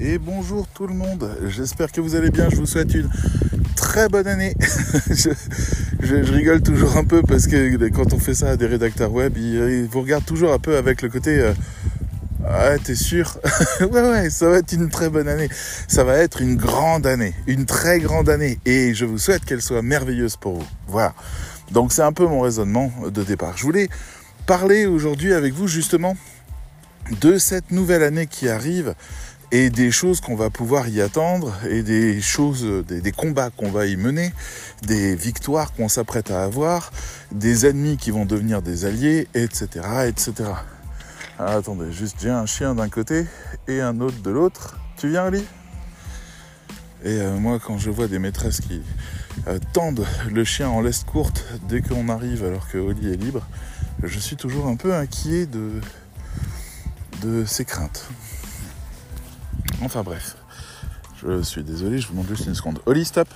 [0.00, 1.30] et bonjour tout le monde.
[1.46, 2.48] J'espère que vous allez bien.
[2.50, 3.08] Je vous souhaite une
[3.74, 4.54] très bonne année.
[5.10, 9.36] je, rigole toujours un peu parce que quand on fait ça à des rédacteurs web,
[9.36, 11.52] ils, vous regardent toujours un peu avec le côté euh,
[12.46, 13.38] Ah, t'es sûr?
[13.80, 15.48] Ouais, ouais, ça va être une très bonne année.
[15.88, 18.58] Ça va être une grande année, une très grande année.
[18.66, 20.66] Et je vous souhaite qu'elle soit merveilleuse pour vous.
[20.88, 21.14] Voilà.
[21.72, 23.56] Donc c'est un peu mon raisonnement de départ.
[23.56, 23.88] Je voulais
[24.46, 26.16] parler aujourd'hui avec vous justement
[27.20, 28.94] de cette nouvelle année qui arrive
[29.52, 33.86] et des choses qu'on va pouvoir y attendre et des choses, des, combats qu'on va
[33.86, 34.32] y mener,
[34.82, 36.92] des victoires qu'on s'apprête à avoir,
[37.32, 40.50] des ennemis qui vont devenir des alliés, etc., etc.
[41.38, 43.26] Ah, attendez, juste j'ai un chien d'un côté
[43.68, 44.78] et un autre de l'autre.
[44.96, 45.44] Tu viens, Ali
[47.04, 48.80] Et euh, moi, quand je vois des maîtresses qui
[49.46, 53.46] euh, tendent le chien en laisse courte dès qu'on arrive alors que Oli est libre,
[54.02, 55.80] je suis toujours un peu inquiet de,
[57.22, 58.08] de ses craintes.
[59.82, 60.36] Enfin bref,
[61.22, 62.80] je suis désolé, je vous demande juste une seconde.
[62.86, 63.28] Oli, stop.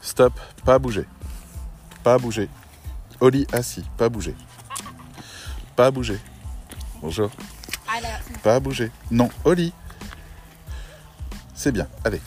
[0.00, 0.32] Stop,
[0.64, 1.04] pas bouger.
[2.02, 2.48] Pas bouger.
[3.20, 4.34] Oli, assis, pas bouger.
[5.76, 6.18] Pas bouger.
[7.00, 7.30] Bonjour.
[8.42, 8.90] Pas bouger.
[9.10, 9.72] Non, Oli.
[11.54, 12.20] C'est bien, allez.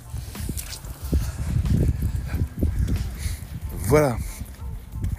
[3.72, 4.18] Voilà.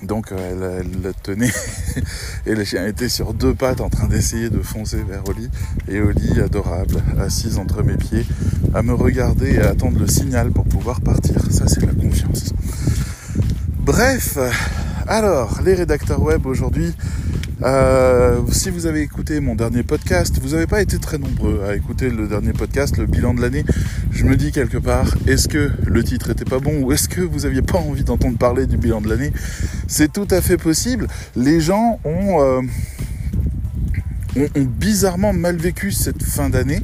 [0.02, 1.52] Donc euh, elle, elle, tenait
[2.46, 5.48] et le chien était sur deux pattes en train d'essayer de foncer vers Oli.
[5.88, 8.26] Et Oli, adorable, assise entre mes pieds,
[8.74, 11.36] à me regarder et à attendre le signal pour pouvoir partir.
[11.50, 12.52] Ça c'est la confiance.
[13.78, 14.38] Bref,
[15.06, 16.94] alors les rédacteurs web aujourd'hui
[17.64, 21.76] euh, si vous avez écouté mon dernier podcast, vous n'avez pas été très nombreux à
[21.76, 23.64] écouter le dernier podcast, le bilan de l'année.
[24.10, 27.20] Je me dis quelque part, est-ce que le titre était pas bon ou est-ce que
[27.20, 29.32] vous aviez pas envie d'entendre parler du bilan de l'année?
[29.86, 31.06] C'est tout à fait possible.
[31.36, 32.62] Les gens ont, euh,
[34.56, 36.80] bizarrement mal vécu cette fin d'année.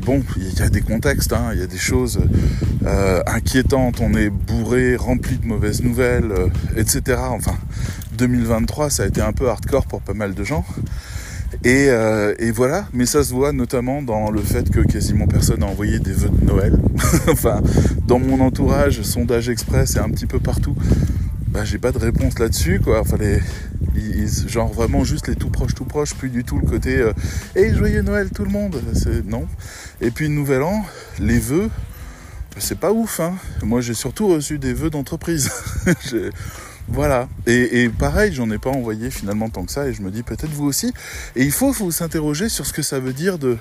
[0.00, 2.20] bon, il y a des contextes, hein, il y a des choses
[2.86, 6.32] euh, inquiétantes, on est bourré, rempli de mauvaises nouvelles,
[6.76, 7.18] etc.
[7.30, 7.58] Enfin,
[8.14, 10.64] 2023, ça a été un peu hardcore pour pas mal de gens.
[11.66, 15.66] Euh, et, voilà, mais ça se voit notamment dans le fait que quasiment personne n'a
[15.66, 16.76] envoyé des vœux de Noël.
[17.28, 17.62] enfin,
[18.06, 20.74] dans mon entourage, sondage express et un petit peu partout,
[21.48, 23.00] bah, j'ai pas de réponse là-dessus, quoi.
[23.00, 23.40] Enfin, les,
[24.46, 27.12] genre vraiment juste les tout proches, tout proches, plus du tout le côté euh,
[27.54, 28.80] hey, joyeux Noël tout le monde.
[28.92, 29.46] C'est non.
[30.00, 30.84] Et puis Nouvel An,
[31.20, 31.70] les vœux,
[32.58, 33.20] c'est pas ouf.
[33.20, 33.34] Hein.
[33.62, 35.50] Moi, j'ai surtout reçu des vœux d'entreprise.
[36.88, 37.28] Voilà.
[37.46, 40.50] Et, pareil, j'en ai pas envoyé finalement tant que ça, et je me dis peut-être
[40.50, 40.92] vous aussi.
[41.36, 43.58] Et il faut s'interroger sur ce que ça veut dire de,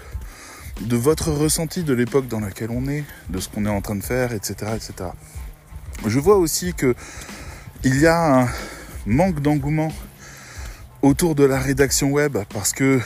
[0.81, 3.95] de votre ressenti de l'époque dans laquelle on est, de ce qu'on est en train
[3.95, 5.09] de faire, etc., etc.
[6.05, 6.95] Je vois aussi que
[7.83, 8.47] il y a un
[9.05, 9.91] manque d'engouement
[11.01, 12.99] autour de la rédaction web parce que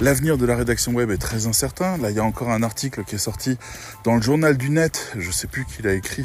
[0.00, 1.96] l'avenir de la rédaction web est très incertain.
[1.98, 3.56] Là, il y a encore un article qui est sorti
[4.04, 5.12] dans le journal du net.
[5.16, 6.24] Je sais plus qui l'a écrit,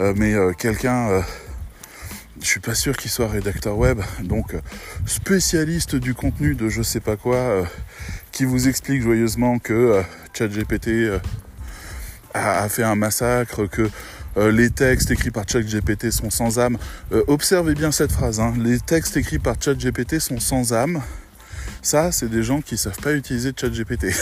[0.00, 1.22] euh, mais euh, quelqu'un euh,
[2.42, 4.60] je suis pas sûr qu'il soit rédacteur web, donc euh,
[5.06, 7.64] spécialiste du contenu de je sais pas quoi, euh,
[8.32, 10.02] qui vous explique joyeusement que euh,
[10.32, 11.10] ChatGPT
[12.32, 13.90] a, fait un massacre, que
[14.36, 16.78] les textes écrits par ChatGPT sont sans âme.
[17.26, 18.54] observez bien cette phrase, hein.
[18.58, 21.02] les textes écrits par ChatGPT sont sans âme.
[21.82, 24.14] Ça, c'est des gens qui savent pas utiliser ChatGPT.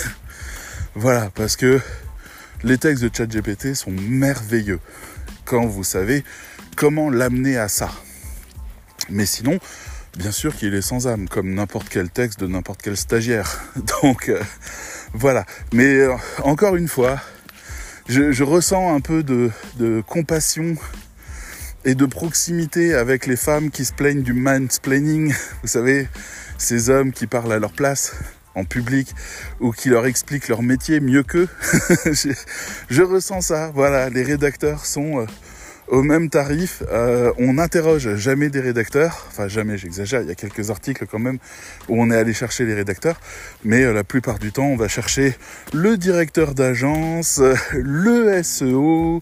[0.95, 1.81] voilà, parce que
[2.65, 4.81] les textes de ChatGPT sont merveilleux
[5.45, 6.25] quand vous savez
[6.75, 7.91] comment l'amener à ça.
[9.11, 9.59] Mais sinon,
[10.17, 13.63] bien sûr qu'il est sans âme, comme n'importe quel texte de n'importe quel stagiaire.
[14.03, 14.43] Donc euh,
[15.15, 15.45] voilà.
[15.73, 17.21] Mais euh, encore une fois,
[18.09, 19.51] je, ressens un peu de,
[20.07, 20.77] compassion
[21.85, 25.33] et de proximité avec les femmes qui se plaignent du mansplaining.
[25.63, 26.09] Vous savez,
[26.59, 28.15] ces hommes qui parlent à leur place
[28.55, 29.15] en public
[29.61, 31.49] ou qui leur expliquent leur métier mieux qu'eux.
[32.91, 33.71] je, ressens ça.
[33.75, 35.21] Voilà, les rédacteurs sont...
[35.21, 35.27] Euh,
[35.89, 36.83] au même tarif.
[36.91, 41.19] Euh, on n'interroge jamais des rédacteurs, enfin jamais, j'exagère, il y a quelques articles quand
[41.19, 41.39] même
[41.89, 43.21] où on est allé chercher les rédacteurs,
[43.65, 45.35] mais euh, la plupart du temps on va chercher
[45.73, 47.41] le directeur d'agence,
[47.73, 49.21] le SEO,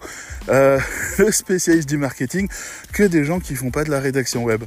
[0.48, 0.78] euh,
[1.18, 2.48] le spécialiste du marketing,
[2.92, 4.64] que des gens qui font pas de la rédaction web,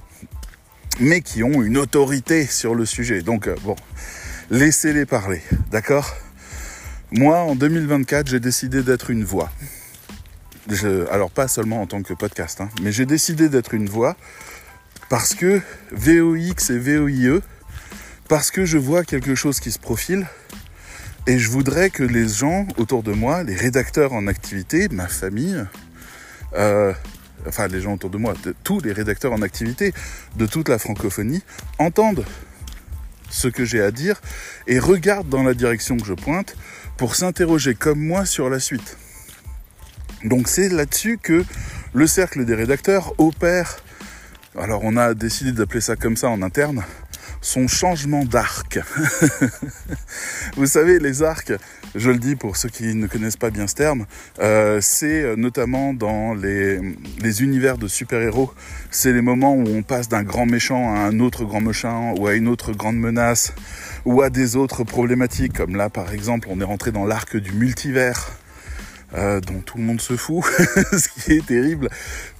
[0.99, 3.21] mais qui ont une autorité sur le sujet.
[3.21, 3.75] Donc bon,
[4.49, 5.41] laissez-les parler,
[5.71, 6.15] d'accord?
[7.11, 9.49] Moi en 2024 j'ai décidé d'être une voix
[11.11, 14.15] alors pas seulement en tant que podcast, hein, mais j'ai décidé d'être une voix
[15.09, 15.61] parce que
[15.91, 17.41] VOX et VOIE,
[18.27, 20.27] parce que je vois quelque chose qui se profile
[21.27, 25.65] et je voudrais que les gens autour de moi, les rédacteurs en activité, ma famille,
[26.55, 26.93] euh,
[27.47, 28.33] enfin les gens autour de moi,
[28.63, 29.93] tous les rédacteurs en activité
[30.35, 31.43] de toute la francophonie,
[31.79, 32.25] entendent
[33.29, 34.21] ce que j'ai à dire
[34.67, 36.55] et regarde dans la direction que je pointe
[36.97, 38.97] pour s'interroger comme moi sur la suite.
[40.23, 41.45] Donc c'est là-dessus que
[41.93, 43.77] le cercle des rédacteurs opère,
[44.57, 46.83] alors on a décidé d'appeler ça comme ça en interne,
[47.41, 48.79] son changement d'arc.
[50.57, 51.53] Vous savez, les arcs,
[51.95, 54.05] je le dis pour ceux qui ne connaissent pas bien ce terme,
[54.39, 56.79] euh, c'est notamment dans les,
[57.21, 58.53] les univers de super-héros,
[58.91, 62.27] c'est les moments où on passe d'un grand méchant à un autre grand méchant ou
[62.27, 63.53] à une autre grande menace
[64.03, 67.53] ou à des autres problématiques, comme là par exemple on est rentré dans l'arc du
[67.53, 68.31] multivers.
[69.15, 70.43] Euh, dont tout le monde se fout,
[70.91, 71.89] ce qui est terrible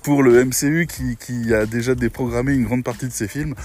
[0.04, 3.56] pour le MCU qui, a déjà déprogrammé une grande partie de ses films.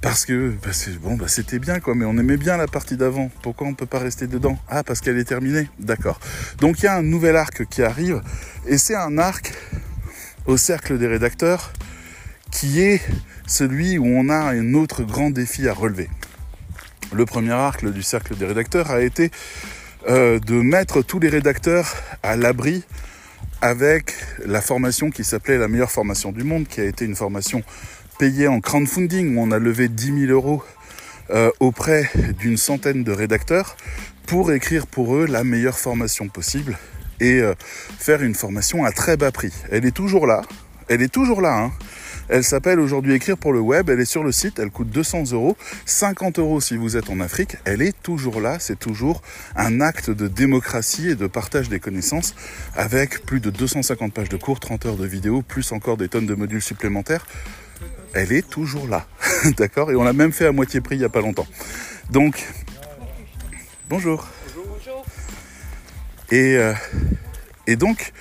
[0.00, 0.70] Parce que bah
[1.00, 3.30] bon, bah c'était bien quoi, mais on aimait bien la partie d'avant.
[3.42, 4.58] Pourquoi on peut pas rester dedans?
[4.68, 5.68] Ah, parce qu'elle est terminée.
[5.80, 6.20] D'accord.
[6.60, 8.20] Donc il y a un nouvel arc qui arrive,
[8.66, 9.52] et c'est un arc
[10.46, 11.72] au cercle des rédacteurs
[12.52, 13.00] qui est
[13.46, 16.08] celui où on a un autre grand défi à relever.
[17.12, 19.30] Le premier arc du cercle des rédacteurs a été
[20.08, 22.84] euh, de mettre tous les rédacteurs à l'abri
[23.62, 24.14] avec
[24.44, 27.62] la formation qui s'appelait la meilleure formation du monde, qui a été une formation
[28.18, 30.62] payé en crowdfunding où on a levé 10 000 euros
[31.30, 33.76] euh, auprès d'une centaine de rédacteurs
[34.26, 36.78] pour écrire pour eux la meilleure formation possible
[37.20, 37.54] et euh,
[37.98, 39.52] faire une formation à très bas prix.
[39.70, 40.42] Elle est toujours là,
[40.88, 41.56] elle est toujours là.
[41.56, 41.72] Hein.
[42.28, 45.32] Elle s'appelle aujourd'hui Écrire pour le web, elle est sur le site, elle coûte 200
[45.32, 45.56] euros,
[45.86, 49.22] 50 euros si vous êtes en Afrique, elle est toujours là, c'est toujours
[49.56, 52.34] un acte de démocratie et de partage des connaissances
[52.76, 56.26] avec plus de 250 pages de cours, 30 heures de vidéos, plus encore des tonnes
[56.26, 57.26] de modules supplémentaires
[58.14, 59.06] elle est toujours là.
[59.56, 59.90] D'accord?
[59.90, 61.46] Et on l'a même fait à moitié prix il n'y a pas longtemps.
[62.10, 62.46] Donc,
[63.88, 64.26] bonjour.
[64.54, 65.04] Bonjour.
[66.30, 66.74] Et, euh,
[67.66, 68.12] et donc,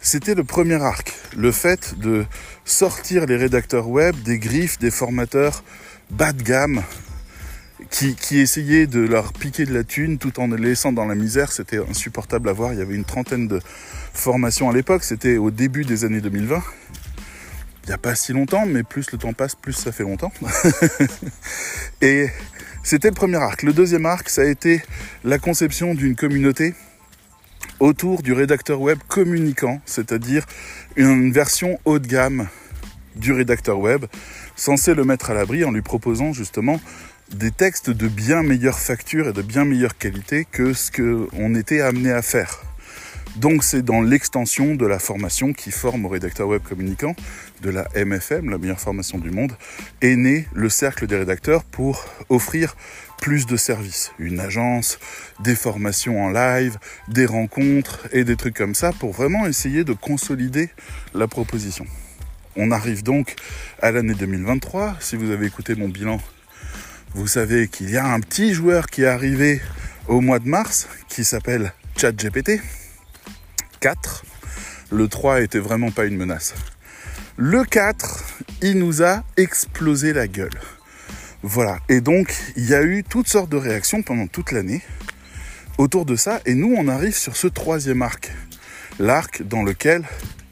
[0.00, 1.14] c'était le premier arc.
[1.36, 2.24] Le fait de
[2.66, 5.64] sortir les rédacteurs web des griffes des formateurs
[6.10, 6.82] bas de gamme
[7.90, 11.14] qui, qui essayaient de leur piquer de la thune tout en les laissant dans la
[11.14, 11.52] misère.
[11.52, 12.72] C'était insupportable à voir.
[12.74, 13.60] Il y avait une trentaine de
[14.12, 15.04] formations à l'époque.
[15.04, 16.62] C'était au début des années 2020
[17.86, 20.32] il n'y a pas si longtemps, mais plus le temps passe, plus ça fait longtemps.
[22.00, 22.28] et
[22.82, 23.62] c'était le premier arc.
[23.62, 24.82] Le deuxième arc, ça a été
[25.22, 26.74] la conception d'une communauté
[27.80, 30.44] autour du rédacteur web communicant, c'est-à-dire
[30.96, 32.48] une version haut de gamme
[33.16, 34.06] du rédacteur web,
[34.54, 36.80] censé le mettre à l'abri en lui proposant justement
[37.32, 41.80] des textes de bien meilleure facture et de bien meilleure qualité que ce qu'on était
[41.80, 42.62] amené à faire.
[43.36, 47.14] Donc c'est dans l'extension de la formation qui forme au rédacteur web communicant,
[47.60, 49.52] de la MFM, la meilleure formation du monde,
[50.00, 52.76] est né le cercle des rédacteurs pour offrir
[53.20, 54.98] plus de services, une agence,
[55.40, 56.78] des formations en live,
[57.08, 60.70] des rencontres et des trucs comme ça pour vraiment essayer de consolider
[61.14, 61.86] la proposition.
[62.56, 63.34] On arrive donc
[63.82, 64.96] à l'année 2023.
[65.00, 66.20] Si vous avez écouté mon bilan,
[67.14, 69.60] vous savez qu'il y a un petit joueur qui est arrivé
[70.08, 72.60] au mois de mars qui s'appelle ChatGPT.
[73.80, 74.24] 4.
[74.90, 76.54] Le 3 était vraiment pas une menace.
[77.36, 78.24] Le 4,
[78.62, 80.58] il nous a explosé la gueule.
[81.48, 81.78] Voilà.
[81.88, 84.82] Et donc, il y a eu toutes sortes de réactions pendant toute l'année
[85.78, 86.40] autour de ça.
[86.44, 88.32] Et nous, on arrive sur ce troisième arc.
[88.98, 90.02] L'arc dans lequel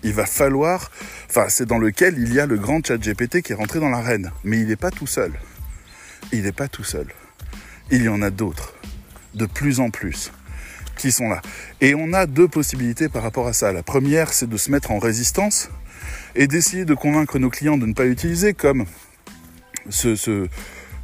[0.04, 0.92] il va falloir,
[1.28, 3.88] enfin, c'est dans lequel il y a le grand chat GPT qui est rentré dans
[3.88, 4.30] l'arène.
[4.44, 5.32] Mais il n'est pas tout seul.
[6.30, 7.08] Il n'est pas tout seul.
[7.90, 8.72] Il y en a d'autres.
[9.34, 10.30] De plus en plus
[10.96, 11.42] qui sont là.
[11.80, 13.72] Et on a deux possibilités par rapport à ça.
[13.72, 15.70] La première, c'est de se mettre en résistance
[16.36, 18.84] et d'essayer de convaincre nos clients de ne pas l'utiliser, comme
[19.90, 20.48] ce,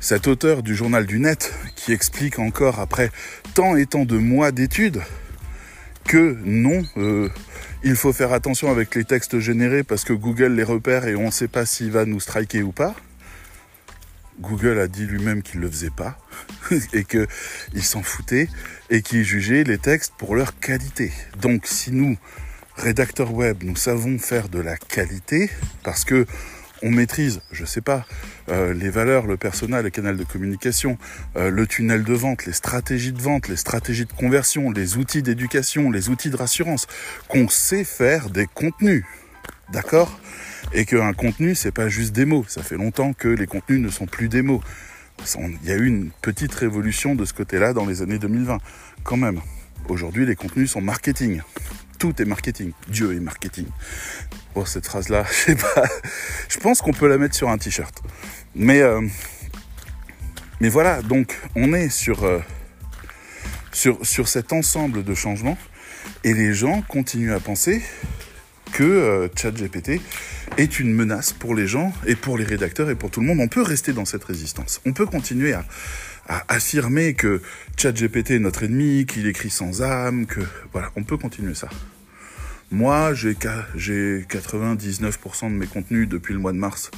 [0.00, 3.10] cet auteur du journal du net qui explique encore après
[3.54, 5.02] tant et tant de mois d'études
[6.04, 7.28] que non, euh,
[7.84, 11.26] il faut faire attention avec les textes générés parce que Google les repère et on
[11.26, 12.96] ne sait pas s'il va nous striker ou pas.
[14.40, 16.18] Google a dit lui-même qu'il ne le faisait pas
[16.94, 18.48] et qu'il s'en foutait
[18.88, 21.12] et qu'il jugeait les textes pour leur qualité.
[21.40, 22.16] Donc si nous,
[22.76, 25.50] rédacteurs web, nous savons faire de la qualité
[25.84, 26.26] parce que
[26.82, 28.06] on maîtrise, je sais pas,
[28.48, 30.98] euh, les valeurs, le personnel, les canaux de communication,
[31.36, 35.22] euh, le tunnel de vente, les stratégies de vente, les stratégies de conversion, les outils
[35.22, 36.86] d'éducation, les outils de rassurance,
[37.28, 39.04] qu'on sait faire des contenus.
[39.72, 40.18] D'accord?
[40.72, 42.44] Et qu'un contenu, c'est pas juste des mots.
[42.48, 44.62] Ça fait longtemps que les contenus ne sont plus des mots.
[45.62, 48.58] Il y a eu une petite révolution de ce côté-là dans les années 2020,
[49.04, 49.40] quand même.
[49.88, 51.40] Aujourd'hui, les contenus sont marketing.
[52.00, 52.72] Tout est marketing.
[52.88, 53.66] Dieu est marketing.
[54.54, 55.84] Bon, cette phrase-là, je sais pas.
[56.48, 58.02] Je pense qu'on peut la mettre sur un t-shirt.
[58.56, 59.06] Mais, euh,
[60.62, 62.40] voilà, donc on est sur, euh,
[63.72, 65.58] sur cet ensemble de changements
[66.24, 67.82] et les gens continuent à penser
[68.72, 70.00] que euh, ChatGPT
[70.56, 73.40] est une menace pour les gens et pour les rédacteurs et pour tout le monde.
[73.40, 74.80] On peut rester dans cette résistance.
[74.86, 75.64] On peut continuer à,
[76.30, 77.42] à affirmer que
[77.76, 80.40] ChatGPT est notre ennemi, qu'il écrit sans âme, que
[80.72, 81.68] voilà, on peut continuer ça.
[82.70, 86.92] Moi, j'ai 99% de mes contenus depuis le mois de mars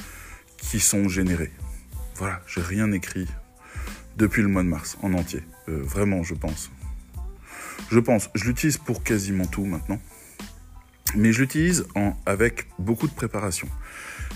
[0.57, 1.49] qui sont générés.
[2.17, 3.27] Voilà, j'ai rien écrit
[4.17, 5.41] depuis le mois de mars en entier.
[5.67, 6.69] Euh, vraiment, je pense.
[7.89, 9.99] Je pense, je l'utilise pour quasiment tout maintenant.
[11.15, 11.87] Mais je l'utilise
[12.27, 13.67] avec beaucoup de préparation.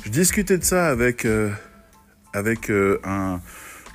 [0.05, 1.51] Je discutais de ça avec, euh,
[2.33, 3.41] avec euh, un,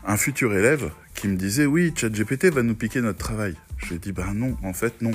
[0.05, 3.55] un futur élève qui me disait oui, ChatGPT va nous piquer notre travail.
[3.79, 5.13] Je lui dit ben non, en fait non.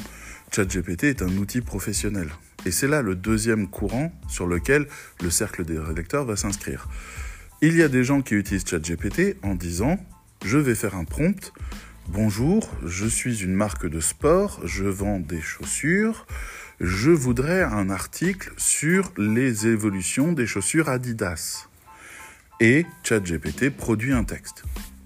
[0.52, 2.30] ChatGPT est un outil professionnel.
[2.66, 4.88] Et c'est là le deuxième courant sur lequel
[5.22, 6.88] le cercle des rédacteurs va s'inscrire.
[7.62, 10.00] Il y a des gens qui utilisent ChatGPT en disant
[10.46, 11.54] je vais faire un prompt.
[12.10, 16.26] Bonjour, je suis une marque de sport, je vends des chaussures.
[16.80, 21.68] Je voudrais un article sur les évolutions des chaussures Adidas
[22.60, 24.64] et ChatGPT produit un texte.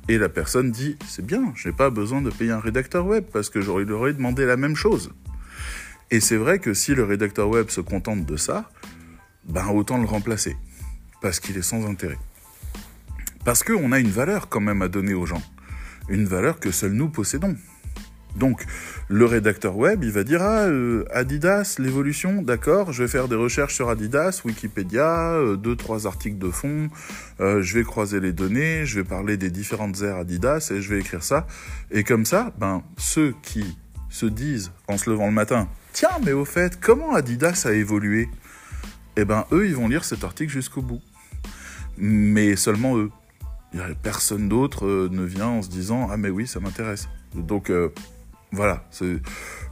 [0.08, 3.26] Et la personne dit c'est bien, je n'ai pas besoin de payer un rédacteur web
[3.32, 5.12] parce que j'aurais aurait demandé la même chose.
[6.10, 8.70] Et c'est vrai que si le rédacteur web se contente de ça,
[9.46, 10.58] ben autant le remplacer
[11.22, 12.18] parce qu'il est sans intérêt.
[13.46, 15.42] Parce qu'on a une valeur quand même à donner aux gens,
[16.10, 17.56] une valeur que seuls nous possédons.
[18.36, 18.66] Donc,
[19.10, 23.36] le rédacteur web, il va dire ah euh, Adidas, l'évolution, d'accord, je vais faire des
[23.36, 26.90] recherches sur Adidas, Wikipédia, euh, deux trois articles de fond,
[27.42, 30.94] euh, je vais croiser les données, je vais parler des différentes aires Adidas et je
[30.94, 31.46] vais écrire ça.
[31.92, 33.78] Et comme ça, ben ceux qui
[34.10, 38.30] se disent en se levant le matin, tiens, mais au fait, comment Adidas a évolué?
[39.18, 41.02] Eh ben eux, ils vont lire cet article jusqu'au bout,
[41.98, 43.12] mais seulement eux.
[44.04, 47.08] Personne d'autre ne vient en se disant ah mais oui, ça m'intéresse.
[47.34, 47.72] Donc
[48.52, 48.84] voilà,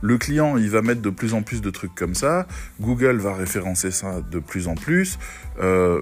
[0.02, 2.48] le client, il va mettre de plus en plus de trucs comme ça.
[2.80, 5.20] Google va référencer ça de plus en plus.
[5.60, 6.02] Euh,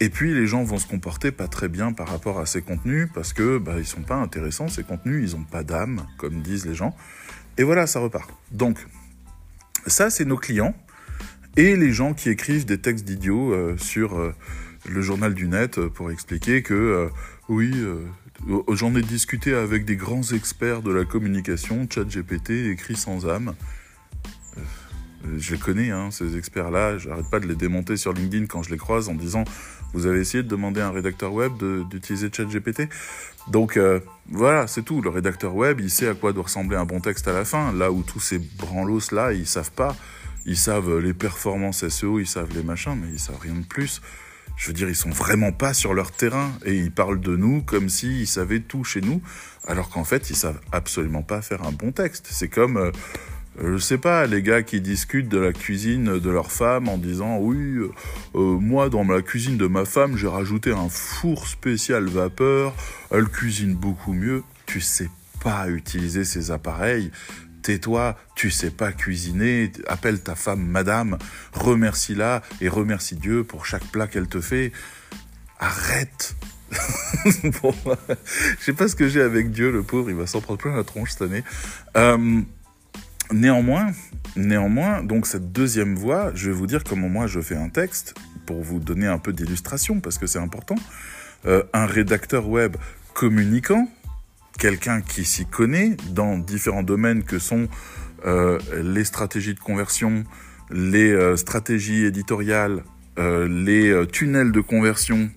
[0.00, 3.08] et puis les gens vont se comporter pas très bien par rapport à ces contenus
[3.14, 6.66] parce que bah, ils sont pas intéressants ces contenus, ils ont pas d'âme comme disent
[6.66, 6.94] les gens.
[7.56, 8.30] Et voilà, ça repart.
[8.50, 8.84] Donc
[9.86, 10.74] ça, c'est nos clients
[11.56, 14.34] et les gens qui écrivent des textes d'idiots euh, sur euh,
[14.88, 17.10] le journal du net pour expliquer que
[17.48, 17.72] oui,
[18.68, 23.54] j'en ai discuté avec des grands experts de la communication, ChatGPT, écrit sans âme.
[25.26, 26.98] Euh, je les connais, hein, ces experts-là.
[26.98, 29.44] J'arrête pas de les démonter sur LinkedIn quand je les croise en disant
[29.92, 31.52] Vous avez essayé de demander à un rédacteur web
[31.90, 32.88] d'utiliser ChatGPT?
[33.48, 35.02] Donc euh, voilà, c'est tout.
[35.02, 37.72] Le rédacteur web, il sait à quoi doit ressembler un bon texte à la fin.
[37.72, 39.96] Là où tous ces branlos-là, ils savent pas.
[40.46, 44.00] Ils savent les performances SEO, ils savent les machins, mais ils savent rien de plus.
[44.58, 47.62] Je veux dire, ils sont vraiment pas sur leur terrain et ils parlent de nous
[47.62, 49.22] comme s'ils savaient tout chez nous,
[49.68, 52.26] alors qu'en fait, ils savent absolument pas faire un bon texte.
[52.30, 52.90] C'est comme, euh,
[53.62, 57.38] je sais pas, les gars qui discutent de la cuisine de leur femme en disant
[57.38, 57.92] oui, euh,
[58.34, 62.74] euh, moi dans la cuisine de ma femme, j'ai rajouté un four spécial vapeur,
[63.12, 64.42] elle cuisine beaucoup mieux.
[64.66, 65.08] Tu sais
[65.40, 67.12] pas utiliser ces appareils,
[67.68, 71.18] tais-toi, tu sais pas cuisiner, appelle ta femme madame,
[71.52, 74.72] remercie-la et remercie Dieu pour chaque plat qu'elle te fait.
[75.58, 76.34] Arrête
[77.62, 77.74] bon,
[78.58, 80.74] Je sais pas ce que j'ai avec Dieu, le pauvre, il va s'en prendre plein
[80.74, 81.44] la tronche cette année.
[81.98, 82.40] Euh,
[83.32, 83.92] néanmoins,
[84.34, 88.14] néanmoins, donc cette deuxième voie, je vais vous dire comment moi je fais un texte
[88.46, 90.76] pour vous donner un peu d'illustration parce que c'est important.
[91.44, 92.78] Euh, un rédacteur web
[93.12, 93.90] communicant,
[94.58, 97.68] quelqu'un qui s'y connaît dans différents domaines que sont
[98.26, 100.24] euh, les stratégies de conversion,
[100.70, 102.82] les euh, stratégies éditoriales,
[103.18, 105.30] euh, les tunnels de conversion,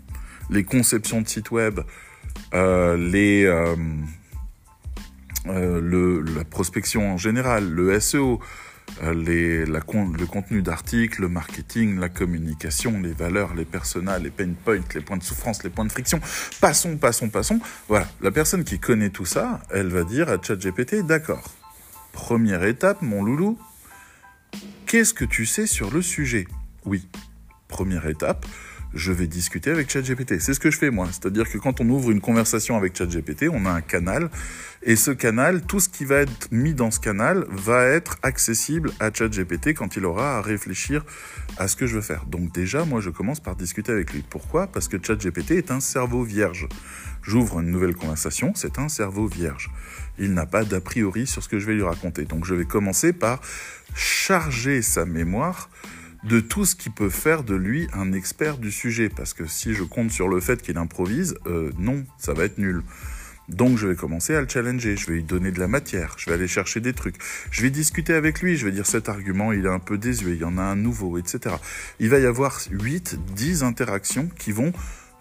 [0.50, 1.80] les conceptions de sites web,
[2.54, 3.46] les,
[5.46, 8.40] le, la prospection en général, le SEO,
[9.02, 15.02] le contenu d'articles, le marketing, la communication, les valeurs, les personas, les pain points, les
[15.02, 16.20] points de souffrance, les points de friction.
[16.60, 17.60] Passons, passons, passons.
[17.88, 21.54] Voilà, la personne qui connaît tout ça, elle va dire à ChatGPT, d'accord.
[22.12, 23.58] Première étape, mon loulou,
[24.86, 26.48] qu'est-ce que tu sais sur le sujet?
[26.86, 27.08] Oui,
[27.68, 28.46] première étape,
[28.94, 30.40] je vais discuter avec ChatGPT.
[30.40, 31.08] C'est ce que je fais moi.
[31.08, 34.30] C'est-à-dire que quand on ouvre une conversation avec ChatGPT, on a un canal.
[34.84, 38.92] Et ce canal, tout ce qui va être mis dans ce canal va être accessible
[39.00, 41.06] à ChatGPT quand il aura à réfléchir
[41.58, 42.26] à ce que je veux faire.
[42.26, 44.24] Donc déjà, moi, je commence par discuter avec lui.
[44.28, 44.68] Pourquoi?
[44.68, 46.68] Parce que ChatGPT est un cerveau vierge.
[47.24, 49.70] J'ouvre une nouvelle conversation, c'est un cerveau vierge.
[50.18, 52.26] Il n'a pas d'a priori sur ce que je vais lui raconter.
[52.26, 53.42] Donc je vais commencer par
[53.94, 55.70] charger sa mémoire
[56.24, 59.10] de tout ce qui peut faire de lui un expert du sujet.
[59.10, 62.58] Parce que si je compte sur le fait qu'il improvise, euh, non, ça va être
[62.58, 62.84] nul.
[63.50, 66.30] Donc je vais commencer à le challenger, je vais lui donner de la matière, je
[66.30, 67.16] vais aller chercher des trucs,
[67.50, 70.34] je vais discuter avec lui, je vais dire cet argument il est un peu désuet,
[70.34, 71.56] il y en a un nouveau, etc.
[72.00, 74.72] Il va y avoir 8, 10 interactions qui vont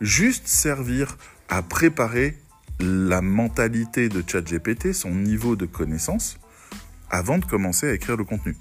[0.00, 1.16] juste servir
[1.48, 2.36] à préparer
[2.78, 6.38] la mentalité de ChatGPT, son niveau de connaissance,
[7.10, 8.56] avant de commencer à écrire le contenu.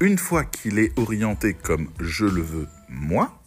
[0.00, 3.40] Une fois qu'il est orienté comme je le veux moi,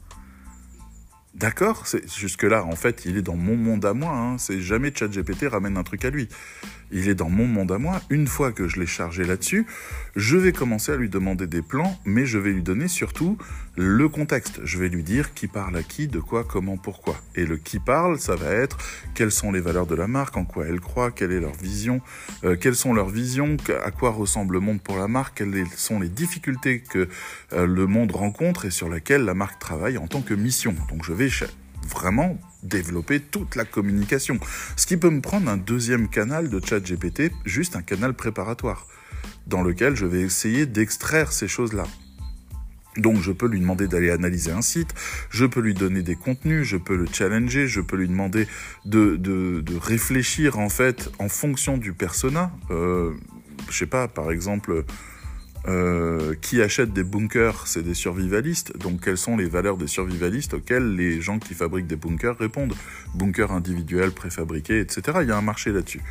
[1.37, 1.83] D'accord
[2.17, 4.11] Jusque-là, en fait, il est dans mon monde à moi.
[4.11, 4.39] Hein.
[4.39, 6.29] C'est jamais ChatGPT ramène un truc à lui
[6.91, 8.01] il est dans mon monde à moi.
[8.09, 9.65] Une fois que je l'ai chargé là-dessus,
[10.15, 13.37] je vais commencer à lui demander des plans, mais je vais lui donner surtout
[13.75, 14.61] le contexte.
[14.63, 17.15] Je vais lui dire qui parle à qui, de quoi, comment, pourquoi.
[17.35, 18.77] Et le qui parle, ça va être
[19.13, 22.01] quelles sont les valeurs de la marque, en quoi elle croit, quelle est leur vision,
[22.43, 25.99] euh, quelles sont leurs visions, à quoi ressemble le monde pour la marque, quelles sont
[25.99, 27.07] les difficultés que
[27.53, 30.73] euh, le monde rencontre et sur lesquelles la marque travaille en tant que mission.
[30.89, 31.27] Donc je vais
[31.87, 34.39] vraiment développer toute la communication.
[34.75, 38.87] Ce qui peut me prendre un deuxième canal de chat GPT, juste un canal préparatoire,
[39.45, 41.85] dans lequel je vais essayer d'extraire ces choses-là.
[42.97, 44.93] Donc je peux lui demander d'aller analyser un site,
[45.29, 48.47] je peux lui donner des contenus, je peux le challenger, je peux lui demander
[48.85, 52.51] de, de, réfléchir en fait en fonction du persona.
[52.71, 53.13] Euh,
[53.69, 54.83] je sais pas, par exemple,
[55.67, 58.77] euh, qui achètent des bunkers, c'est des survivalistes.
[58.77, 62.73] Donc, quelles sont les valeurs des survivalistes auxquelles les gens qui fabriquent des bunkers répondent
[63.15, 65.19] Bunkers individuels, préfabriqués, etc.
[65.21, 66.01] Il y a un marché là-dessus.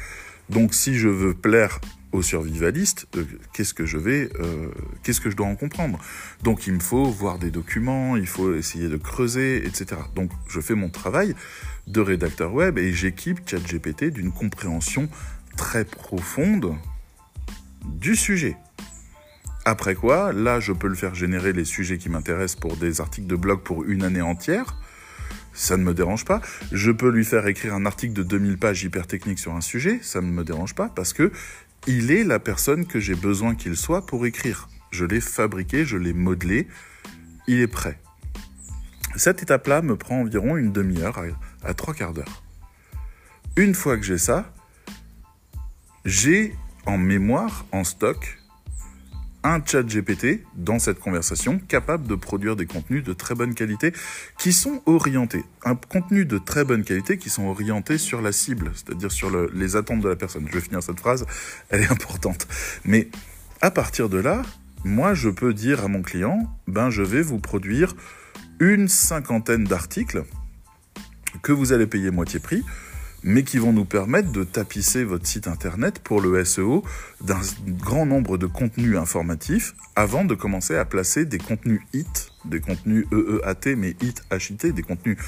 [0.51, 1.81] Donc, si je veux plaire
[2.13, 4.69] aux survivalistes, euh, qu'est-ce que je vais, euh,
[5.03, 5.99] qu'est-ce que je dois en comprendre
[6.43, 10.01] Donc, il me faut voir des documents, il faut essayer de creuser, etc.
[10.15, 11.35] Donc, je fais mon travail
[11.87, 15.09] de rédacteur web et j'équipe ChatGPT d'une compréhension
[15.57, 16.75] très profonde
[17.85, 18.57] du sujet.
[19.69, 23.27] Après quoi, là, je peux le faire générer les sujets qui m'intéressent pour des articles
[23.27, 24.77] de blog pour une année entière.
[25.53, 26.41] Ça ne me dérange pas.
[26.71, 29.99] Je peux lui faire écrire un article de 2000 pages hyper technique sur un sujet.
[30.03, 31.33] Ça ne me dérange pas parce que
[31.89, 34.69] il est la personne que j'ai besoin qu'il soit pour écrire.
[34.93, 36.69] Je l'ai fabriqué, je l'ai modelé.
[37.49, 37.99] Il est prêt.
[39.17, 41.25] Cette étape-là me prend environ une demi-heure à,
[41.69, 42.45] à trois quarts d'heure.
[43.57, 44.55] Une fois que j'ai ça,
[46.05, 48.39] j'ai en mémoire, en stock,
[49.47, 53.93] un chat GPT dans cette conversation capable de produire des contenus de très bonne qualité
[54.39, 55.45] qui sont orientés.
[55.65, 59.77] Un contenu de très bonne qualité qui sont orientés sur la cible, c'est-à-dire sur les
[59.77, 60.47] attentes de la personne.
[60.49, 61.27] Je vais finir cette phrase,
[61.69, 62.49] elle est importante.
[62.85, 63.09] Mais
[63.61, 64.43] à partir de là,
[64.85, 67.95] moi je peux dire à mon client, ben je vais vous produire
[68.59, 70.25] une cinquantaine d'articles
[71.43, 72.65] que vous allez payer moitié prix
[73.27, 76.85] mais qui vont nous permettre de tapisser votre site internet pour le SEO
[77.21, 82.61] d'un grand nombre de contenus informatifs avant de commencer à placer des contenus hit, des
[82.61, 85.19] contenus EEAT, mais hit, HIT, des contenus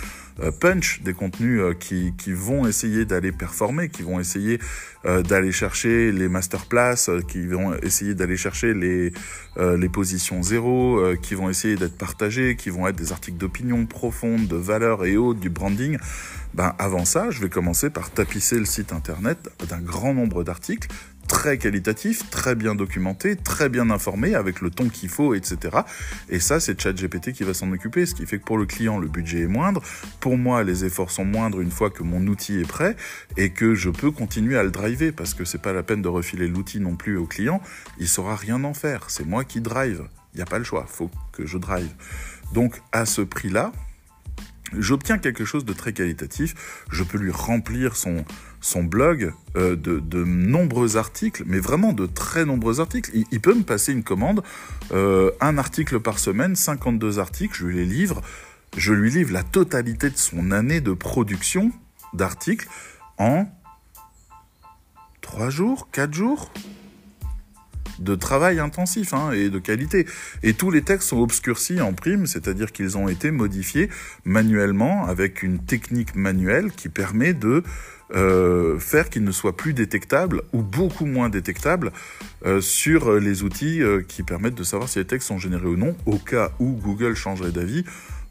[0.41, 4.61] euh, punch, des contenus euh, qui, vont essayer d'aller performer, qui vont essayer
[5.05, 9.13] euh, d'aller chercher les masterclass, qui vont essayer d'aller chercher les,
[9.57, 14.47] les positions zéro, qui vont essayer d'être partagés, qui vont être des articles d'opinion profonde,
[14.47, 15.99] de valeur et haute, du branding.
[16.55, 20.89] Ben, avant ça, je vais commencer par tapisser le site internet d'un grand nombre d'articles
[21.29, 25.79] très qualitatifs, très bien documentés, très bien informés, avec le ton qu'il faut, etc.
[26.31, 28.99] Et ça, c'est ChatGPT qui va s'en occuper, ce qui fait que pour le client,
[28.99, 29.83] le budget est moindre.
[30.21, 32.97] Pour moi, les efforts sont moindres une fois que mon outil est prêt
[33.37, 36.09] et que je peux continuer à le driver, parce que c'est pas la peine de
[36.09, 37.61] refiler l'outil non plus au client.
[37.99, 39.11] Il saura rien en faire.
[39.11, 40.09] C'est moi qui drive.
[40.33, 40.87] Il n'y a pas le choix.
[40.89, 41.93] Faut que je drive.
[42.55, 43.73] Donc, à ce prix-là,
[44.77, 46.85] j'obtiens quelque chose de très qualitatif.
[46.91, 48.25] Je peux lui remplir son,
[48.61, 53.11] son blog euh, de, de, nombreux articles, mais vraiment de très nombreux articles.
[53.31, 54.43] Il, peut me passer une commande,
[54.93, 58.21] euh, un article par semaine, 52 articles, je lui les livre.
[58.77, 61.73] Je lui livre la totalité de son année de production
[62.13, 62.69] d'articles
[63.17, 63.47] en
[65.23, 66.53] 3 jours, 4 jours
[67.99, 70.07] de travail intensif hein, et de qualité.
[70.43, 73.89] Et tous les textes sont obscurcis en prime, c'est-à-dire qu'ils ont été modifiés
[74.25, 77.63] manuellement avec une technique manuelle qui permet de
[78.15, 81.93] euh, faire qu'ils ne soient plus détectables ou beaucoup moins détectables
[82.47, 85.77] euh, sur les outils euh, qui permettent de savoir si les textes sont générés ou
[85.77, 87.85] non, au cas où Google changerait d'avis.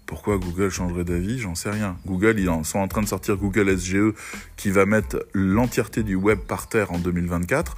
[0.08, 1.38] Pourquoi Google changerait d'avis?
[1.38, 1.98] J'en sais rien.
[2.08, 4.14] Google, ils sont en train de sortir Google SGE
[4.56, 7.76] qui va mettre l'entièreté du web par terre en 2024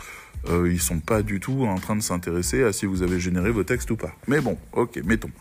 [0.49, 3.51] euh, ils sont pas du tout en train de s'intéresser à si vous avez généré
[3.51, 4.11] vos textes ou pas.
[4.27, 5.31] Mais bon, ok, mettons.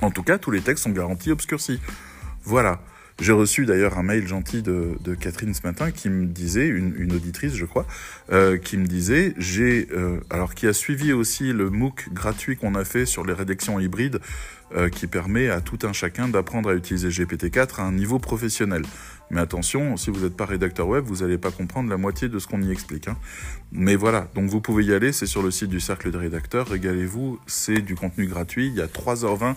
[0.00, 1.80] En tout cas, tous les textes sont garantis obscurcis.
[2.44, 2.80] Voilà.
[3.20, 7.54] J'ai reçu d'ailleurs un mail gentil de, Catherine ce matin qui me disait, une, auditrice
[7.54, 7.84] je crois,
[8.30, 12.76] euh, qui me disait, j'ai, euh, alors qui a suivi aussi le MOOC gratuit qu'on
[12.76, 14.20] a fait sur les rédactions hybrides,
[14.76, 18.82] euh, qui permet à tout un chacun d'apprendre à utiliser GPT-4 à un niveau professionnel.
[19.30, 22.38] Mais attention, si vous n'êtes pas rédacteur web, vous n'allez pas comprendre la moitié de
[22.38, 23.08] ce qu'on y explique.
[23.08, 23.16] Hein.
[23.72, 26.68] Mais voilà, donc vous pouvez y aller, c'est sur le site du Cercle des rédacteurs,
[26.68, 29.54] régalez-vous, c'est du contenu gratuit, il y a 3h20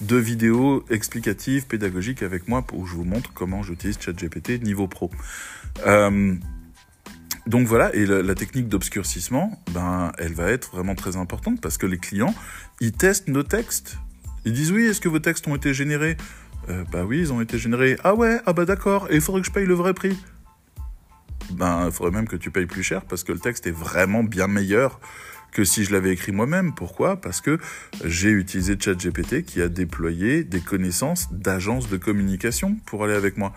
[0.00, 5.10] de vidéos explicatives, pédagogiques avec moi où je vous montre comment j'utilise ChatGPT niveau pro.
[5.86, 6.34] Euh,
[7.46, 11.86] donc voilà, et la, technique d'obscurcissement, ben, elle va être vraiment très importante parce que
[11.86, 12.34] les clients,
[12.80, 13.98] ils testent nos textes.
[14.46, 16.16] Ils disent oui, est-ce que vos textes ont été générés?
[16.68, 17.96] Euh, Bah oui, ils ont été générés.
[18.04, 20.16] Ah ouais, ah bah d'accord, et il faudrait que je paye le vrai prix.
[21.52, 24.24] Ben, il faudrait même que tu payes plus cher parce que le texte est vraiment
[24.24, 24.98] bien meilleur
[25.52, 26.74] que si je l'avais écrit moi-même.
[26.74, 27.20] Pourquoi?
[27.20, 27.58] Parce que
[28.04, 33.52] j'ai utilisé ChatGPT qui a déployé des connaissances d'agences de communication pour aller avec moi.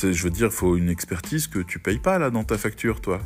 [0.00, 3.00] Je veux dire, il faut une expertise que tu payes pas là dans ta facture,
[3.00, 3.20] toi.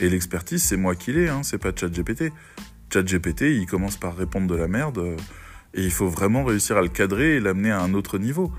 [0.00, 2.32] Et l'expertise, c'est moi qui l'ai, hein, c'est pas ChatGPT.
[2.92, 5.16] ChatGPT, il commence par répondre de la merde, euh,
[5.74, 8.52] et il faut vraiment réussir à le cadrer et l'amener à un autre niveau.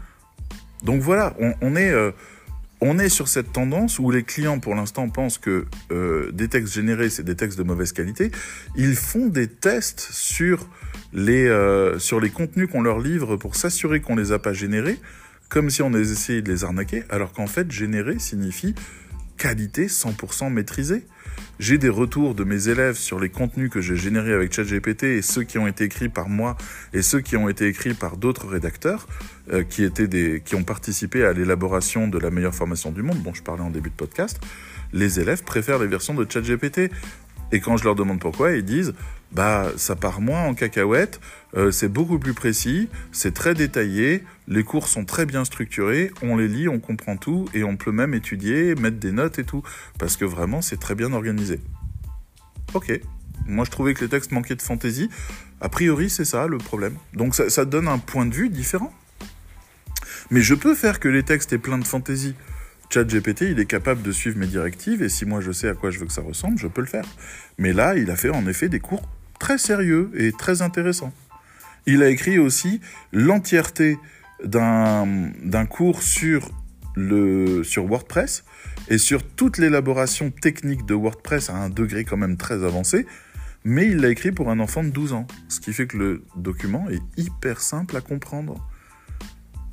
[0.84, 2.12] Donc voilà, on, est, euh,
[2.82, 6.74] on est sur cette tendance où les clients, pour l'instant, pensent que euh, des textes
[6.74, 8.32] générés, c'est des textes de mauvaise qualité.
[8.76, 10.68] Ils font des tests sur
[11.14, 11.50] les,
[11.98, 15.00] sur les contenus qu'on leur livre pour s'assurer qu'on les a pas générés
[15.50, 18.76] comme si on essayait de les arnaquer, alors qu'en fait, générer signifie
[19.38, 21.06] qualité 100% maîtrisée.
[21.58, 25.22] J'ai des retours de mes élèves sur les contenus que j'ai générés avec ChatGPT et
[25.22, 26.58] ceux qui ont été écrits par moi
[26.94, 29.08] et ceux qui ont été écrits par d'autres rédacteurs
[29.54, 33.24] euh, qui, étaient des, qui ont participé à l'élaboration de la meilleure formation du monde
[33.24, 34.40] dont je parlais en début de podcast.
[34.92, 36.92] Les élèves préfèrent les versions de ChatGPT.
[37.52, 38.94] Et quand je leur demande pourquoi, ils disent
[39.32, 41.20] bah ça part moins en cacahuète,
[41.56, 46.38] euh, c'est beaucoup plus précis, c'est très détaillé, les cours sont très bien structurés, on
[46.38, 49.64] les lit, on comprend tout et on peut même étudier, mettre des notes et tout
[49.98, 51.60] parce que vraiment c'est très bien organisé.
[52.74, 53.00] Ok,
[53.46, 55.10] moi je trouvais que les textes manquaient de fantaisie.
[55.62, 56.98] A priori c'est ça le problème.
[57.14, 58.94] Donc ça, ça donne un point de vue différent.
[60.32, 62.36] Mais je peux faire que les textes aient plein de fantaisie.
[62.96, 65.92] ChatGPT, il est capable de suivre mes directives et si moi je sais à quoi
[65.92, 67.04] je veux que ça ressemble, je peux le faire.
[67.58, 69.02] Mais là, il a fait en effet des cours
[69.38, 71.12] très sérieux et très intéressants.
[71.88, 72.80] Il a écrit aussi
[73.12, 73.98] l'entièreté
[74.46, 76.50] d'un cours sur,
[76.96, 78.46] le, sur WordPress
[78.88, 83.06] et sur toute l'élaboration technique de WordPress à un degré quand même très avancé,
[83.66, 86.24] mais il l'a écrit pour un enfant de 12 ans, ce qui fait que le
[86.38, 88.66] document est hyper simple à comprendre.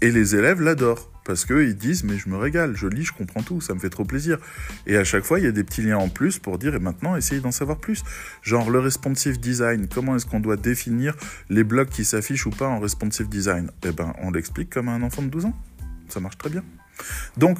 [0.01, 3.43] Et les élèves l'adorent parce qu'ils disent mais je me régale, je lis, je comprends
[3.43, 4.39] tout, ça me fait trop plaisir.
[4.87, 6.79] Et à chaque fois, il y a des petits liens en plus pour dire et
[6.79, 8.03] maintenant, essayez d'en savoir plus.
[8.43, 11.15] Genre le responsive design, comment est-ce qu'on doit définir
[11.49, 13.71] les blocs qui s'affichent ou pas en responsive design?
[13.85, 15.57] Eh ben, on l'explique comme à un enfant de 12 ans.
[16.09, 16.65] Ça marche très bien.
[17.37, 17.59] Donc,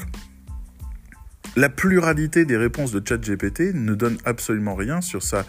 [1.57, 5.45] la pluralité des réponses de ChatGPT ne donne absolument rien sur sa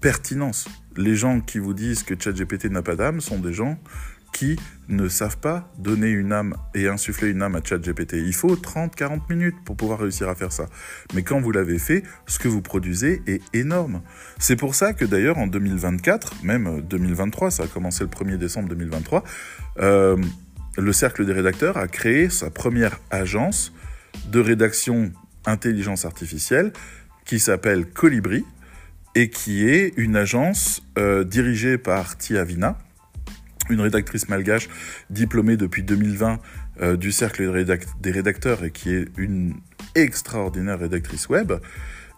[0.00, 0.66] pertinence.
[0.96, 3.78] Les gens qui vous disent que ChatGPT n'a pas d'âme sont des gens
[4.32, 4.56] qui
[4.88, 8.14] ne savent pas donner une âme et insuffler une âme à ChatGPT.
[8.14, 10.66] Il faut 30-40 minutes pour pouvoir réussir à faire ça.
[11.14, 14.02] Mais quand vous l'avez fait, ce que vous produisez est énorme.
[14.38, 18.68] C'est pour ça que d'ailleurs en 2024, même 2023, ça a commencé le 1er décembre
[18.70, 19.22] 2023,
[19.78, 20.16] euh,
[20.76, 23.72] le Cercle des rédacteurs a créé sa première agence
[24.30, 25.12] de rédaction
[25.44, 26.72] intelligence artificielle
[27.24, 28.44] qui s'appelle Colibri
[29.14, 32.78] et qui est une agence euh, dirigée par Tia Vina,
[33.72, 34.68] une rédactrice malgache
[35.10, 36.38] diplômée depuis 2020
[36.80, 37.52] euh, du cercle
[38.00, 39.54] des rédacteurs et qui est une
[39.94, 41.52] extraordinaire rédactrice web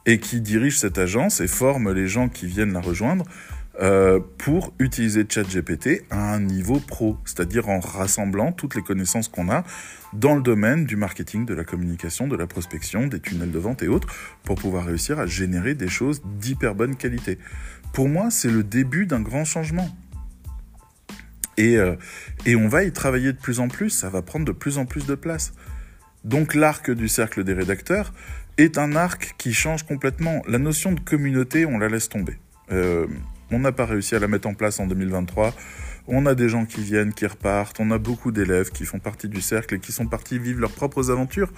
[0.06, 3.24] et qui dirige cette agence et forme les gens qui viennent la rejoindre
[3.80, 9.50] euh, pour utiliser ChatGPT à un niveau pro, c'est-à-dire en rassemblant toutes les connaissances qu'on
[9.50, 9.64] a
[10.12, 13.82] dans le domaine du marketing, de la communication, de la prospection, des tunnels de vente
[13.82, 14.06] et autres,
[14.44, 17.38] pour pouvoir réussir à générer des choses d'hyper bonne qualité.
[17.92, 19.88] Pour moi, c'est le début d'un grand changement.
[21.56, 21.94] Et, euh,
[22.46, 24.86] et on va y travailler de plus en plus, ça va prendre de plus en
[24.86, 25.52] plus de place.
[26.24, 28.12] Donc l'arc du cercle des rédacteurs
[28.56, 30.42] est un arc qui change complètement.
[30.48, 32.38] La notion de communauté, on la laisse tomber.
[32.72, 33.06] Euh,
[33.50, 35.54] on n'a pas réussi à la mettre en place en 2023.
[36.07, 39.28] On a des gens qui viennent, qui repartent, on a beaucoup d'élèves qui font partie
[39.28, 41.50] du cercle et qui sont partis vivre leurs propres aventures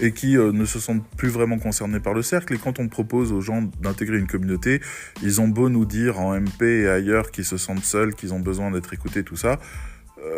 [0.00, 2.54] et qui euh, ne se sentent plus vraiment concernés par le cercle.
[2.54, 4.80] Et quand on propose aux gens d'intégrer une communauté,
[5.22, 8.40] ils ont beau nous dire en MP et ailleurs qu'ils se sentent seuls, qu'ils ont
[8.40, 9.60] besoin d'être écoutés, tout ça,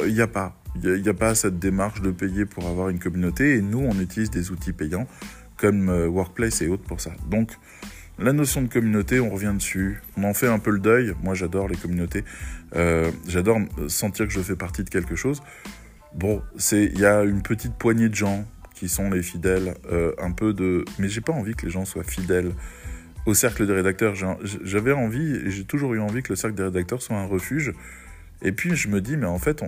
[0.02, 0.56] il euh, n'y a pas.
[0.82, 3.98] Il n'y a, pas cette démarche de payer pour avoir une communauté et nous, on
[4.00, 5.06] utilise des outils payants
[5.56, 7.12] comme euh, Workplace et autres pour ça.
[7.30, 7.52] Donc,
[8.18, 10.00] la notion de communauté, on revient dessus.
[10.16, 11.14] On en fait un peu le deuil.
[11.22, 12.24] Moi, j'adore les communautés.
[12.76, 15.42] Euh, j'adore sentir que je fais partie de quelque chose.
[16.14, 20.12] Bon, c'est il y a une petite poignée de gens qui sont les fidèles, euh,
[20.18, 20.84] un peu de.
[20.98, 22.52] Mais j'ai pas envie que les gens soient fidèles
[23.26, 24.14] au cercle des rédacteurs.
[24.62, 27.72] J'avais envie et j'ai toujours eu envie que le cercle des rédacteurs soit un refuge.
[28.42, 29.64] Et puis je me dis, mais en fait,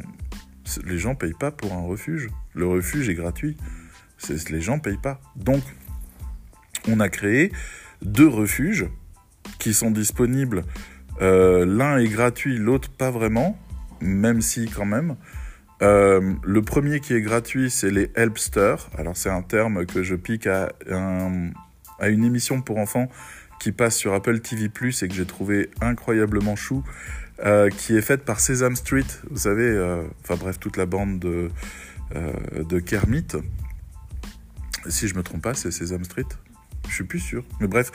[0.84, 2.28] les gens payent pas pour un refuge.
[2.54, 3.56] Le refuge est gratuit.
[4.50, 5.20] Les gens payent pas.
[5.34, 5.62] Donc,
[6.88, 7.50] on a créé
[8.02, 8.86] deux refuges
[9.58, 10.64] qui sont disponibles.
[11.22, 13.58] Euh, l'un est gratuit, l'autre pas vraiment,
[14.00, 15.16] même si quand même.
[15.82, 18.88] Euh, le premier qui est gratuit, c'est les Helpsters.
[18.96, 23.08] Alors c'est un terme que je pique à, une émission pour enfants
[23.60, 24.68] qui passe sur Apple TV⁇
[25.04, 26.84] et que j'ai trouvé incroyablement chou,
[27.44, 31.50] euh, qui est faite par Sesame Street, vous savez, enfin bref, toute la bande de,
[32.14, 33.28] de Kermit.
[34.88, 36.28] Si je me trompe pas, c'est Sesame Street
[36.88, 37.44] je suis plus sûr.
[37.60, 37.90] Mais bref,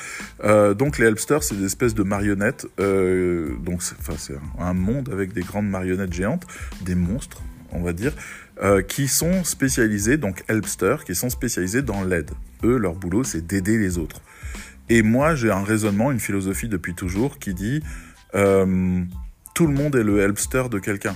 [0.77, 2.67] donc les Helpsters, c'est des espèces de marionnettes.
[2.77, 6.45] donc c'est un monde avec des grandes marionnettes géantes,
[6.81, 8.13] des monstres on va dire,
[8.61, 12.31] euh, qui sont spécialisés, donc helpster, qui sont spécialisés dans l'aide.
[12.63, 14.21] Eux, leur boulot, c'est d'aider les autres.
[14.89, 17.81] Et moi, j'ai un raisonnement, une philosophie depuis toujours qui dit
[18.35, 19.03] euh,
[19.55, 21.15] tout le monde est le helpster de quelqu'un.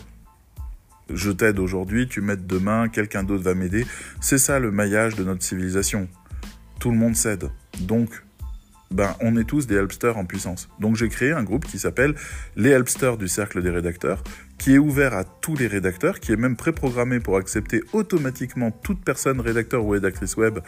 [1.14, 3.86] Je t'aide aujourd'hui, tu m'aides demain, quelqu'un d'autre va m'aider.
[4.22, 6.08] C'est ça le maillage de notre civilisation.
[6.86, 7.50] Tout le monde s'aide.
[7.80, 8.22] Donc,
[8.92, 10.70] ben, on est tous des helpsters en puissance.
[10.80, 12.14] Donc j'ai créé un groupe qui s'appelle
[12.56, 14.24] les helpsters du cercle des rédacteurs,
[14.60, 19.04] qui est ouvert à tous les rédacteurs, qui est même préprogrammé pour accepter automatiquement toute
[19.04, 20.60] personne rédacteur ou rédactrice web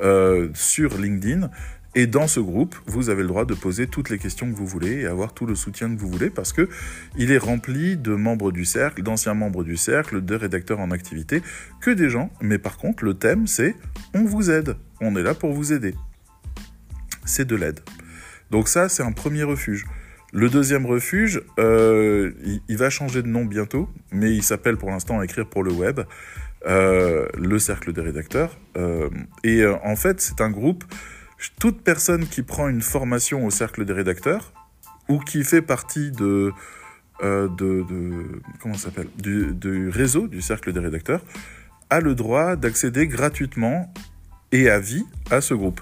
[0.00, 1.50] euh, sur LinkedIn.
[1.98, 4.66] Et dans ce groupe, vous avez le droit de poser toutes les questions que vous
[4.66, 6.68] voulez et avoir tout le soutien que vous voulez parce que
[7.16, 11.42] il est rempli de membres du cercle, d'anciens membres du cercle, de rédacteurs en activité,
[11.80, 12.30] que des gens.
[12.40, 13.74] Mais par contre, le thème, c'est
[14.14, 14.76] on vous aide.
[15.00, 15.94] On est là pour vous aider
[17.28, 17.80] c'est de l'aide.
[18.50, 19.86] Donc ça, c'est un premier refuge.
[20.32, 22.32] Le deuxième refuge, euh,
[22.68, 26.00] il, va changer de nom bientôt, mais il s'appelle pour l'instant Écrire pour le web,
[26.66, 28.58] euh, le cercle des rédacteurs.
[28.76, 29.08] Euh,
[29.44, 30.84] et en fait, c'est un groupe,
[31.58, 34.52] toute personne qui prend une formation au cercle des rédacteurs,
[35.08, 36.52] ou qui fait partie de,
[37.22, 41.22] de, comment s'appelle, du, du réseau du cercle des rédacteurs,
[41.90, 43.92] a le droit d'accéder gratuitement
[44.52, 45.80] et à vie à ce groupe.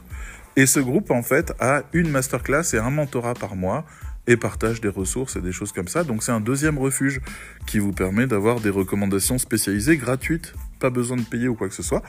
[0.56, 3.84] Et ce groupe, en fait, a une masterclass et un mentorat par mois
[4.26, 6.02] et partage des ressources et des choses comme ça.
[6.02, 7.20] Donc c'est un deuxième refuge
[7.66, 11.74] qui vous permet d'avoir des recommandations spécialisées gratuites, pas besoin de payer ou quoi que
[11.74, 12.02] ce soit.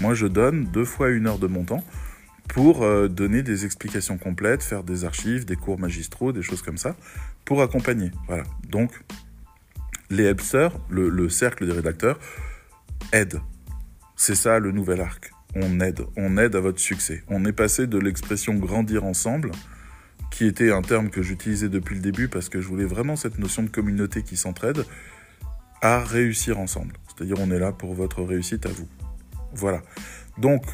[0.00, 1.82] Moi, je donne deux fois une heure de mon temps
[2.48, 6.78] pour euh, donner des explications complètes, faire des archives, des cours magistraux, des choses comme
[6.78, 6.96] ça,
[7.44, 8.10] pour accompagner.
[8.26, 8.44] Voilà.
[8.68, 8.92] Donc,
[10.10, 12.18] les helpsters, le, le cercle des rédacteurs,
[13.12, 13.40] aident.
[14.16, 17.22] C'est ça le nouvel arc on aide, on aide à votre succès.
[17.28, 19.52] On est passé de l'expression grandir ensemble,
[20.30, 23.38] qui était un terme que j'utilisais depuis le début parce que je voulais vraiment cette
[23.38, 24.84] notion de communauté qui s'entraide,
[25.80, 26.94] à réussir ensemble.
[27.06, 28.88] C'est-à-dire on est là pour votre réussite à vous.
[29.54, 29.82] Voilà.
[30.38, 30.64] Donc,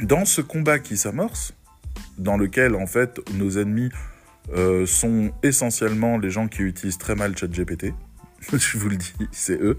[0.00, 1.52] dans ce combat qui s'amorce,
[2.18, 3.90] dans lequel en fait nos ennemis
[4.54, 7.92] euh, sont essentiellement les gens qui utilisent très mal ChatGPT,
[8.52, 9.76] je vous le dis, c'est eux,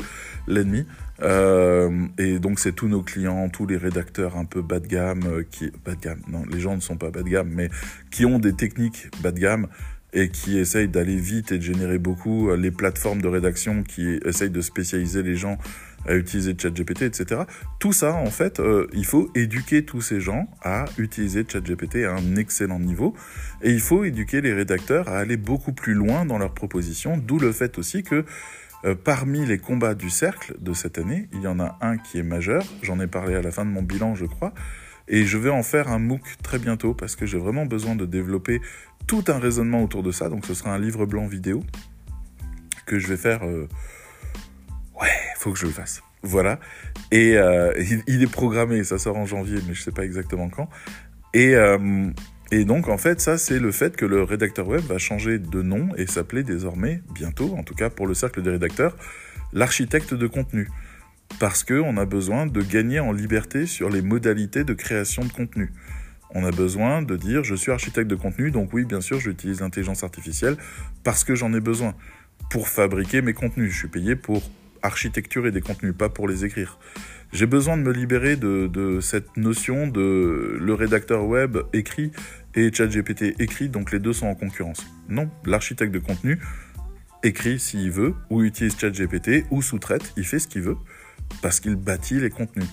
[0.47, 0.85] l'ennemi.
[1.21, 5.23] Euh, et donc c'est tous nos clients, tous les rédacteurs un peu bas de gamme,
[5.25, 7.69] euh, qui bas de gamme, non, les gens ne sont pas bas de gamme, mais
[8.11, 9.67] qui ont des techniques bas de gamme
[10.13, 14.51] et qui essayent d'aller vite et de générer beaucoup, les plateformes de rédaction qui essayent
[14.51, 15.57] de spécialiser les gens
[16.05, 17.41] à utiliser ChatGPT, etc.
[17.79, 18.61] Tout ça, en fait,
[18.93, 23.13] il faut éduquer tous ces gens à utiliser ChatGPT à un excellent niveau,
[23.61, 27.39] et il faut éduquer les rédacteurs à aller beaucoup plus loin dans leurs propositions, d'où
[27.39, 28.25] le fait aussi que
[28.85, 32.19] euh, parmi les combats du cercle de cette année, il y en a un qui
[32.19, 34.53] est majeur, j'en ai parlé à la fin de mon bilan je crois,
[35.07, 38.05] et je vais en faire un MOOC très bientôt parce que j'ai vraiment besoin de
[38.05, 38.59] développer
[39.07, 41.63] tout un raisonnement autour de ça, donc ce sera un livre blanc vidéo
[42.85, 43.45] que je vais faire...
[43.45, 43.67] Euh...
[45.03, 46.01] Ouais, faut que je le fasse.
[46.21, 46.59] Voilà.
[47.11, 47.73] Et euh,
[48.07, 50.69] il, est programmé, ça sort en janvier, mais je sais pas exactement quand.
[51.33, 52.09] Et, euh,
[52.51, 55.61] et donc, en fait, ça, c'est le fait que le rédacteur web va changer de
[55.61, 58.95] nom et s'appeler désormais, bientôt, en tout cas pour le cercle des rédacteurs,
[59.51, 60.69] l'architecte de contenu.
[61.37, 65.73] Parce qu'on a besoin de gagner en liberté sur les modalités de création de contenu.
[66.33, 69.59] On a besoin de dire je suis architecte de contenu, donc oui, bien sûr, j'utilise
[69.59, 70.55] l'intelligence artificielle
[71.03, 71.93] parce que j'en ai besoin
[72.49, 73.73] pour fabriquer mes contenus.
[73.73, 74.41] Je suis payé pour
[74.83, 76.77] architecturer des contenus, pas pour les écrire.
[77.31, 82.11] J'ai besoin de me libérer de, cette notion de le rédacteur web écrit
[82.53, 84.85] et ChatGPT écrit, donc les deux sont en concurrence.
[85.09, 86.39] Non, l'architecte de contenu
[87.23, 90.77] écrit s'il veut, ou utilise ChatGPT, ou sous-traite, il fait ce qu'il veut,
[91.41, 92.67] parce qu'il bâtit les contenus.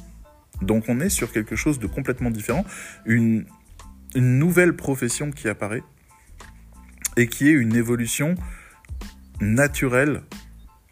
[0.60, 2.66] Donc on est sur quelque chose de complètement différent,
[3.06, 3.46] une
[4.14, 5.84] nouvelle profession qui apparaît,
[7.16, 8.34] et qui est une évolution
[9.40, 10.22] naturelle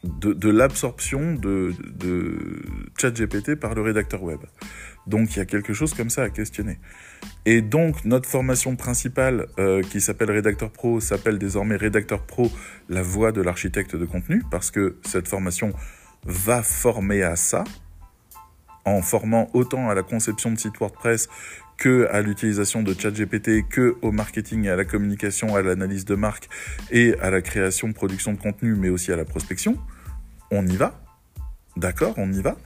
[0.04, 1.72] de, l'absorption de,
[2.98, 4.40] ChatGPT par le rédacteur web.
[5.06, 6.78] Donc il y a quelque chose comme ça à questionner.
[7.46, 12.50] Et donc notre formation principale euh, qui s'appelle Rédacteur Pro s'appelle désormais Rédacteur Pro,
[12.88, 15.72] la voix de l'architecte de contenu, parce que cette formation
[16.24, 17.64] va former à ça,
[18.84, 21.28] en formant autant à la conception de sites WordPress
[21.78, 26.16] que à l'utilisation de ChatGPT, que au marketing et à la communication, à l'analyse de
[26.16, 26.48] marque
[26.90, 29.78] et à la création, production de contenu, mais aussi à la prospection,
[30.50, 31.00] on y va.
[31.76, 32.56] D'accord, on y va.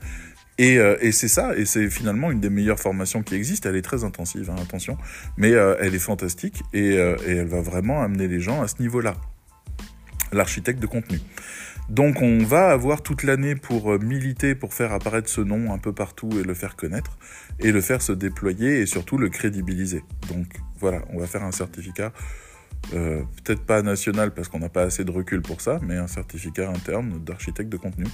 [0.57, 3.69] Et, euh, et c'est ça, et c'est finalement une des meilleures formations qui existent.
[3.69, 4.97] Elle est très intensive, hein, attention,
[5.37, 8.67] mais euh, elle est fantastique et, euh, et elle va vraiment amener les gens à
[8.67, 9.15] ce niveau-là.
[10.31, 11.19] L'architecte de contenu.
[11.89, 15.93] Donc on va avoir toute l'année pour militer, pour faire apparaître ce nom un peu
[15.93, 17.17] partout et le faire connaître,
[17.59, 20.03] et le faire se déployer et surtout le crédibiliser.
[20.29, 20.47] Donc
[20.79, 22.11] voilà, on va faire un certificat,
[22.93, 26.07] euh, peut-être pas national parce qu'on n'a pas assez de recul pour ça, mais un
[26.07, 28.05] certificat interne d'architecte de contenu.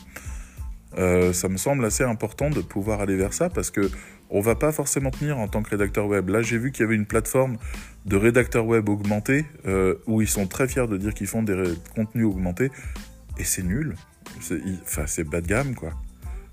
[0.98, 3.90] Euh, ça me semble assez important de pouvoir aller vers ça parce que
[4.32, 6.30] on va pas forcément tenir en tant que rédacteur web.
[6.30, 7.58] Là, j'ai vu qu'il y avait une plateforme
[8.06, 11.74] de rédacteurs web augmentés euh, où ils sont très fiers de dire qu'ils font des
[11.96, 12.72] contenus augmentés
[13.40, 13.96] et c'est nul.
[14.84, 15.94] Enfin, c'est bas de gamme quoi.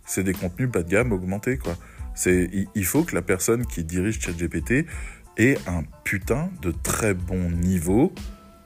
[0.06, 1.76] C'est des contenus bas de gamme augmentés quoi.
[2.14, 4.86] C'est il faut que la personne qui dirige ChatGPT
[5.36, 8.14] ait un putain de très bon niveau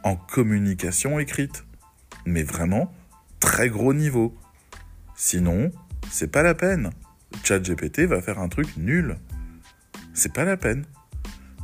[0.05, 1.65] en communication écrite.
[2.27, 2.93] Mais vraiment
[3.41, 4.37] très gros niveau.
[5.17, 5.73] Sinon,
[6.11, 6.91] c'est pas la peine.
[7.43, 9.17] ChatGPT va faire un truc nul.
[10.15, 10.85] C'est pas la peine.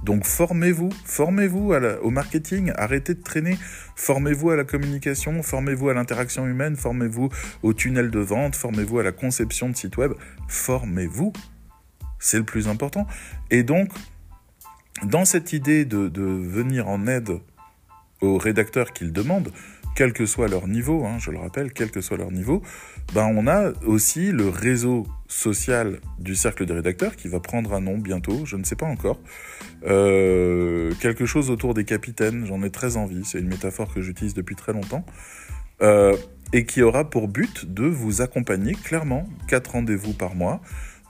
[0.03, 3.59] Donc formez-vous, formez-vous au marketing, arrêtez de traîner,
[3.97, 7.29] formez-vous à la communication, formez-vous à l'interaction humaine, formez-vous
[7.63, 10.13] au tunnel de vente, formez-vous à la conception de site web,
[10.49, 11.33] formez-vous.
[12.19, 13.07] C'est le plus important.
[13.51, 13.91] Et donc,
[15.03, 17.41] dans cette idée de, de venir en aide
[18.21, 19.53] aux rédacteurs qui le demandent,
[19.97, 22.63] quel que soit leur niveau, hein, je le rappelle, quel que soit leur niveau,
[23.15, 27.81] ben on a aussi le réseau social du cercle des rédacteurs qui va prendre un
[27.81, 29.19] nom bientôt, je ne sais pas encore.
[29.87, 34.35] Euh, quelque chose autour des capitaines, j'en ai très envie, c'est une métaphore que j'utilise
[34.35, 35.05] depuis très longtemps.
[35.83, 36.17] Euh,
[36.53, 40.61] et qui aura pour but de vous accompagner clairement, quatre rendez-vous par mois,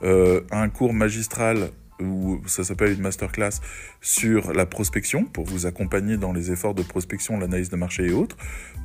[0.01, 3.59] euh, un cours magistral où ça s'appelle une masterclass
[4.01, 8.11] sur la prospection pour vous accompagner dans les efforts de prospection, l'analyse de marché et
[8.11, 8.37] autres.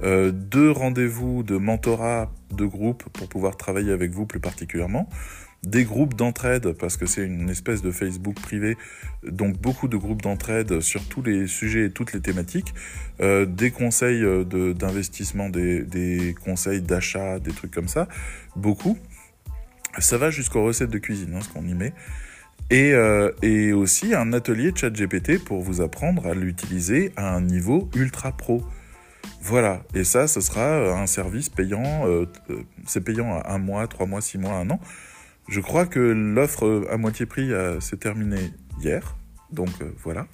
[0.03, 5.09] Euh, deux rendez-vous de mentorat de groupe pour pouvoir travailler avec vous plus particulièrement.
[5.63, 8.77] Des groupes d'entraide parce que c'est une espèce de Facebook privé,
[9.25, 12.75] donc beaucoup de groupes d'entraide sur tous les sujets et toutes les thématiques.
[13.21, 14.25] Euh, des conseils
[14.75, 18.09] d'investissement, des, des conseils d'achat, des trucs comme ça,
[18.57, 18.99] beaucoup.
[19.99, 21.93] Ça va jusqu'aux recettes de cuisine, hein, ce qu'on y met.
[22.71, 27.41] Et, euh, et, aussi un atelier chat GPT pour vous apprendre à l'utiliser à un
[27.43, 28.63] niveau ultra pro.
[29.43, 33.87] Voilà, et ça, ce sera un service payant, euh, euh, c'est payant à un mois,
[33.89, 34.81] trois mois, six mois, un an.
[35.49, 39.17] Je crois que l'offre à moitié prix s'est terminée hier,
[39.51, 39.71] donc
[40.03, 40.27] voilà.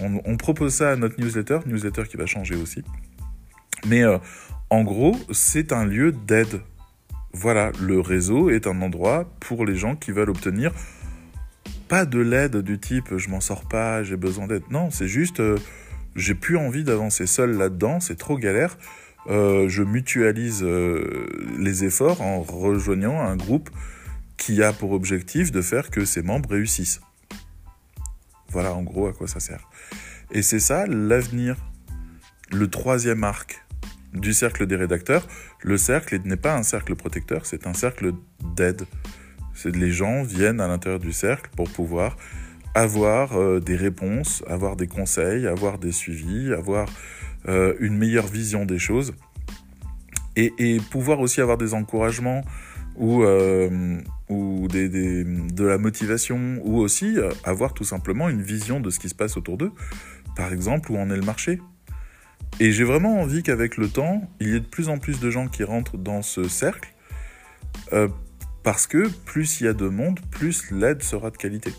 [0.00, 2.84] On, propose ça à notre newsletter, newsletter qui va changer aussi.
[3.86, 4.02] Mais
[4.68, 6.60] en gros, c'est un lieu d'aide.
[7.32, 10.72] Voilà, le réseau est un endroit pour les gens qui veulent obtenir
[11.88, 14.62] pas de l'aide du type je m'en sors pas, j'ai besoin d'aide.
[14.70, 15.56] Non, c'est juste euh,
[16.16, 18.78] j'ai plus envie d'avancer seul là-dedans, c'est trop galère.
[19.28, 21.26] Euh, je mutualise euh,
[21.58, 23.70] les efforts en rejoignant un groupe
[24.36, 27.00] qui a pour objectif de faire que ses membres réussissent.
[28.48, 29.68] Voilà en gros à quoi ça sert.
[30.30, 31.56] Et c'est ça l'avenir,
[32.52, 33.64] le troisième arc
[34.12, 35.26] du cercle des rédacteurs.
[35.62, 38.12] Le cercle n'est pas un cercle protecteur, c'est un cercle
[38.56, 38.86] d'aide.
[39.56, 42.16] C'est les gens viennent à l'intérieur du cercle pour pouvoir
[42.74, 46.86] avoir euh, des réponses, avoir des conseils, avoir des suivis, avoir
[47.48, 49.14] euh, une meilleure vision des choses
[50.36, 52.42] et, pouvoir aussi avoir des encouragements
[52.96, 58.98] ou, euh, ou de la motivation ou aussi avoir tout simplement une vision de ce
[58.98, 59.72] qui se passe autour d'eux.
[60.36, 61.62] Par exemple, où en est le marché.
[62.60, 65.30] Et j'ai vraiment envie qu'avec le temps, il y ait de plus en plus de
[65.30, 66.92] gens qui rentrent dans ce cercle
[68.66, 71.72] parce que plus il y a de monde, plus l'aide sera de qualité.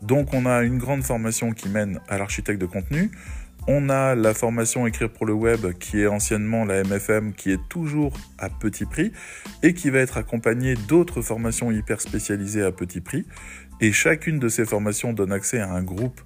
[0.00, 3.12] Donc on a une grande formation qui mène à l'architecte de contenu.
[3.68, 7.68] On a la formation écrire pour le web qui est anciennement la MFM qui est
[7.68, 9.12] toujours à petit prix
[9.62, 13.24] et qui va être accompagnée d'autres formations hyper spécialisées à petit prix.
[13.80, 16.20] Et chacune de ces formations donne accès à un groupe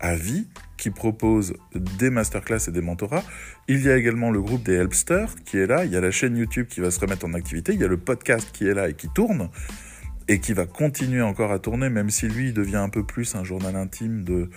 [0.00, 3.22] à vie qui propose des masterclass et des mentorats.
[3.68, 5.84] Il y a également le groupe des Helpsters qui est là.
[5.84, 7.74] Il y a la chaîne YouTube qui va se remettre en activité.
[7.74, 9.50] Il y a le podcast qui est là et qui tourne
[10.26, 13.44] et qui va continuer encore à tourner, même si lui devient un peu plus un
[13.44, 14.48] journal intime de,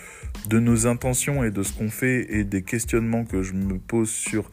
[0.48, 4.08] de nos intentions et de ce qu'on fait et des questionnements que je me pose
[4.08, 4.50] sur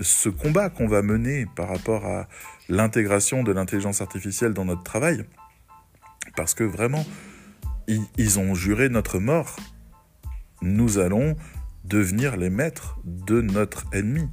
[0.00, 2.28] ce combat qu'on va mener par rapport à
[2.68, 5.24] l'intégration de l'intelligence artificielle dans notre travail.
[6.36, 7.04] Parce que vraiment,
[8.16, 9.56] ils ont juré notre mort
[10.62, 11.36] nous allons
[11.84, 14.28] devenir les maîtres de notre ennemi.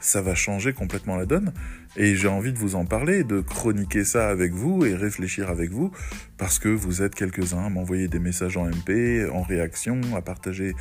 [0.00, 1.52] ça va changer complètement la donne.
[1.96, 5.70] Et j'ai envie de vous en parler, de chroniquer ça avec vous et réfléchir avec
[5.70, 5.92] vous,
[6.38, 10.74] parce que vous êtes quelques-uns à m'envoyer des messages en MP, en réaction, à partager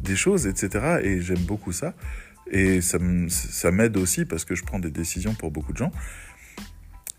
[0.00, 1.00] des choses, etc.
[1.02, 1.94] Et j'aime beaucoup ça.
[2.50, 2.98] Et ça,
[3.70, 5.92] m'aide aussi parce que je prends des décisions pour beaucoup de gens.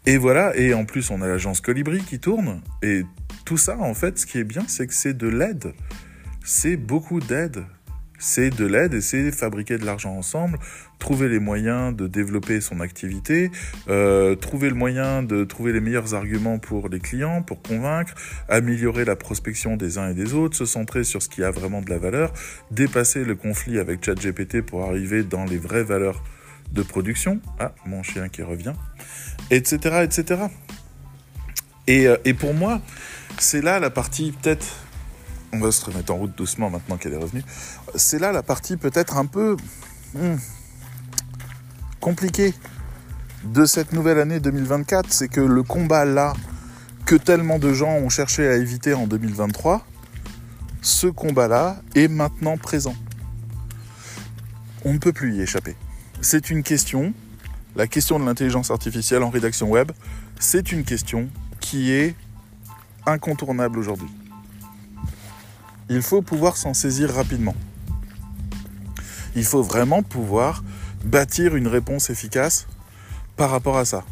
[0.07, 2.61] Et voilà, et en plus on a l'agence Colibri qui tourne.
[2.83, 3.03] Et
[3.43, 5.73] tout ça, en fait, ce qui est bien, c'est que c'est de l'aide.
[6.47, 7.65] C'est beaucoup d'aide.
[8.19, 10.59] C'est de l'aide et c'est fabriquer de l'argent ensemble,
[10.99, 13.51] trouver les moyens de développer son activité,
[13.89, 18.13] euh, trouver le moyen de trouver les meilleurs arguments pour les clients, pour convaincre,
[18.47, 21.81] améliorer la prospection des uns et des autres, se centrer sur ce qui a vraiment
[21.81, 22.31] de la valeur,
[22.69, 26.23] dépasser le conflit avec ChatGPT pour arriver dans les vraies valeurs
[26.71, 27.41] de production.
[27.59, 28.73] Ah, mon chien qui revient,
[29.49, 30.43] etc., etc.
[31.87, 32.81] Et, euh, et pour moi,
[33.39, 34.84] c'est là la partie peut-être
[35.55, 37.43] on va se remettre en route doucement maintenant qu'elle est revenue.
[37.95, 39.55] C'est là la partie peut-être un peu
[40.13, 40.35] hmm,
[41.99, 42.53] compliquée
[43.45, 46.33] de cette nouvelle année 2024, c'est que le combat là
[47.05, 49.85] que tellement de gens ont cherché à éviter en 2023,
[50.81, 52.95] ce combat-là est maintenant présent.
[54.83, 55.75] On ne peut plus y échapper.
[56.21, 57.13] C'est une question,
[57.75, 59.91] la question de l'intelligence artificielle en rédaction web,
[60.39, 61.29] c'est une question
[61.59, 62.15] qui est
[63.05, 64.09] incontournable aujourd'hui.
[65.89, 67.55] Il faut pouvoir s'en saisir rapidement.
[69.35, 70.63] Il faut vraiment pouvoir
[71.03, 72.67] bâtir une réponse efficace
[73.35, 74.03] par rapport à ça.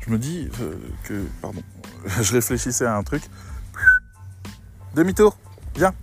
[0.00, 0.74] Je me dis euh,
[1.04, 1.62] que, pardon,
[2.20, 3.22] je réfléchissais à un truc.
[4.94, 5.38] Demi-tour,
[5.76, 5.94] viens.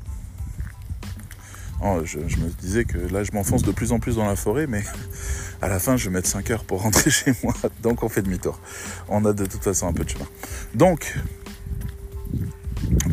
[1.84, 4.68] Oh, je, me disais que là, je m'enfonce de plus en plus dans la forêt,
[4.68, 4.84] mais
[5.62, 7.54] à la fin, je vais mettre 5 heures pour rentrer chez moi.
[7.82, 8.60] Donc, on fait demi-tour.
[9.10, 10.28] On a de toute façon un peu de chemin.
[10.74, 11.16] Donc,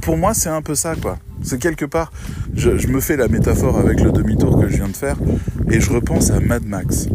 [0.03, 1.19] pour moi, c'est un peu ça, quoi.
[1.43, 2.13] C'est quelque part,
[2.55, 5.17] je, me fais la métaphore avec le demi-tour que je viens de faire,
[5.71, 7.09] et je repense à Mad Max,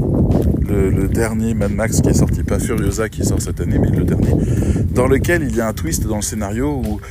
[0.68, 4.06] le, dernier Mad Max qui est sorti, pas Furiosa qui sort cette année, mais le
[4.06, 4.34] dernier,
[4.92, 7.02] dans lequel il y a un twist dans le scénario où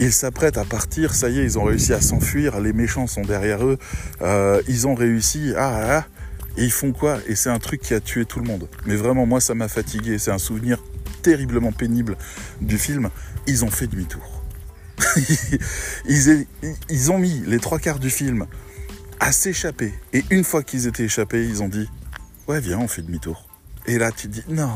[0.00, 3.22] ils s'apprêtent à partir, ça y est, ils ont réussi à s'enfuir, les méchants sont
[3.22, 3.78] derrière eux,
[4.22, 6.04] euh, ils ont réussi, ah, ah, ah,
[6.56, 7.18] et ils font quoi?
[7.28, 8.68] Et c'est un truc qui a tué tout le monde.
[8.86, 10.82] Mais vraiment, moi, ça m'a fatigué, c'est un souvenir
[11.22, 12.16] terriblement pénible
[12.60, 13.08] du film.
[13.46, 14.41] Ils ont fait demi-tour.
[16.08, 18.46] ils, ont mis les trois quarts du film
[19.20, 19.92] à s'échapper.
[20.12, 21.88] Et une fois qu'ils étaient échappés, ils ont dit
[22.48, 23.48] Ouais, viens, on fait demi-tour.
[23.86, 24.72] Et là, tu te dis Non,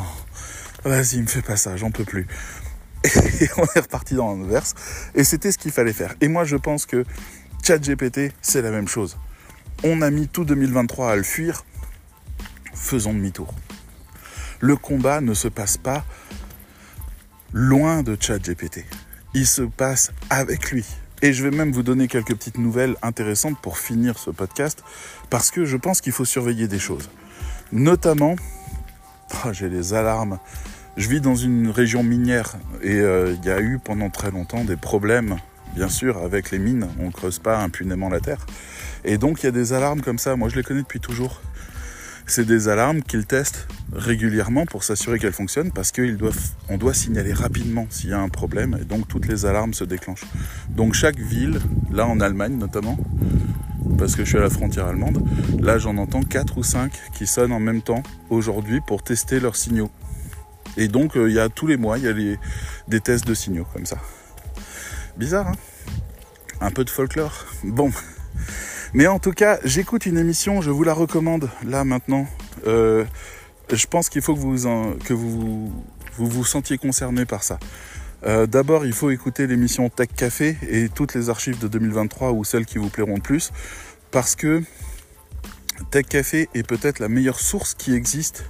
[0.84, 2.26] vas-y, me fais pas ça, j'en peux plus.
[3.40, 4.74] Et on est reparti dans l'inverse.
[5.14, 6.14] Et c'était ce qu'il fallait faire.
[6.20, 7.04] Et moi, je pense que
[7.62, 9.16] ChatGPT, c'est la même chose.
[9.84, 11.64] On a mis tout 2023 à le fuir.
[12.74, 13.52] Faisons demi-tour.
[14.60, 16.04] Le combat ne se passe pas
[17.52, 18.84] loin de ChatGPT
[19.36, 20.86] il se passe avec lui.
[21.20, 24.82] Et je vais même vous donner quelques petites nouvelles intéressantes pour finir ce podcast,
[25.28, 27.10] parce que je pense qu'il faut surveiller des choses.
[27.70, 28.34] Notamment,
[29.44, 30.38] oh, j'ai les alarmes.
[30.96, 34.64] Je vis dans une région minière et euh, il y a eu pendant très longtemps
[34.64, 35.36] des problèmes,
[35.74, 36.88] bien sûr, avec les mines.
[36.98, 38.46] On ne creuse pas impunément la terre.
[39.04, 40.34] Et donc il y a des alarmes comme ça.
[40.36, 41.42] Moi, je les connais depuis toujours
[42.26, 47.86] c'est des alarmes qu'ils testent régulièrement pour s'assurer qu'elles fonctionnent parce qu'on doit signaler rapidement
[47.88, 50.26] s'il y a un problème et donc toutes les alarmes se déclenchent.
[50.70, 51.60] Donc chaque ville,
[51.90, 52.98] là en Allemagne notamment,
[53.98, 55.22] parce que je suis à la frontière allemande,
[55.60, 59.56] là j'en entends 4 ou 5 qui sonnent en même temps aujourd'hui pour tester leurs
[59.56, 59.90] signaux.
[60.76, 62.12] Et donc euh, il y a tous les mois, il y a
[62.88, 63.98] des tests de signaux comme ça.
[65.16, 65.56] Bizarre, hein?
[66.60, 67.46] Un peu de folklore?
[67.64, 67.90] Bon.
[68.94, 72.26] Mais en tout cas, j'écoute une émission, je vous la recommande là maintenant.
[72.66, 73.04] Euh,
[73.72, 75.72] je pense qu'il faut que vous
[76.18, 77.58] vous, sentiez concerné par ça.
[78.24, 82.44] Euh, d'abord, il faut écouter l'émission Tech Café et toutes les archives de 2023 ou
[82.44, 83.52] celles qui vous plairont le plus,
[84.10, 84.62] parce que
[85.90, 88.44] Tech Café est peut-être la meilleure source qui existe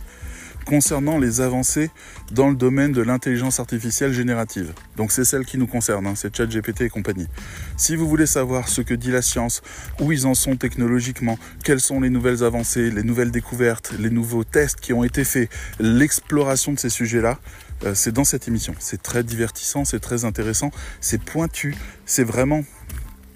[0.66, 1.90] concernant les avancées
[2.32, 4.74] dans le domaine de l'intelligence artificielle générative.
[4.96, 7.28] Donc c'est celle qui nous concerne, hein, c'est ChatGPT et compagnie.
[7.76, 9.62] Si vous voulez savoir ce que dit la science,
[10.00, 14.44] où ils en sont technologiquement, quelles sont les nouvelles avancées, les nouvelles découvertes, les nouveaux
[14.44, 15.48] tests qui ont été faits,
[15.78, 17.38] l'exploration de ces sujets-là,
[17.84, 18.74] euh, c'est dans cette émission.
[18.78, 22.64] C'est très divertissant, c'est très intéressant, c'est pointu, c'est vraiment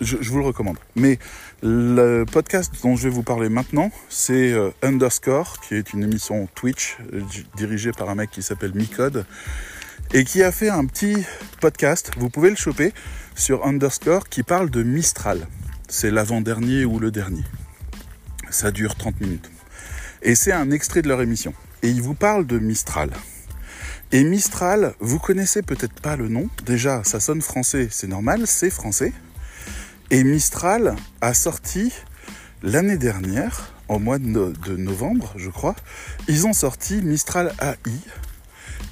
[0.01, 0.78] je, vous le recommande.
[0.97, 1.18] Mais
[1.63, 6.49] le podcast dont je vais vous parler maintenant, c'est euh, Underscore, qui est une émission
[6.55, 7.23] Twitch euh,
[7.57, 9.27] dirigée par un mec qui s'appelle Micode
[10.15, 11.17] et qui a fait un petit
[11.61, 12.13] podcast.
[12.17, 12.95] Vous pouvez le choper
[13.35, 15.47] sur Underscore qui parle de Mistral.
[15.89, 17.45] C'est l'avant-dernier ou le dernier.
[18.49, 19.51] Ça dure 30 minutes.
[20.23, 21.53] Et c'est un extrait de leur émission.
[21.83, 23.11] Et ils vous parlent de Mistral.
[24.13, 26.49] Et Mistral, vous connaissez peut-être pas le nom.
[26.65, 29.13] Déjà, ça sonne français, c'est normal, c'est français.
[30.13, 31.93] Et Mistral a sorti
[32.65, 35.77] l'année dernière, au mois de, novembre, je crois,
[36.27, 37.77] ils ont sorti Mistral AI.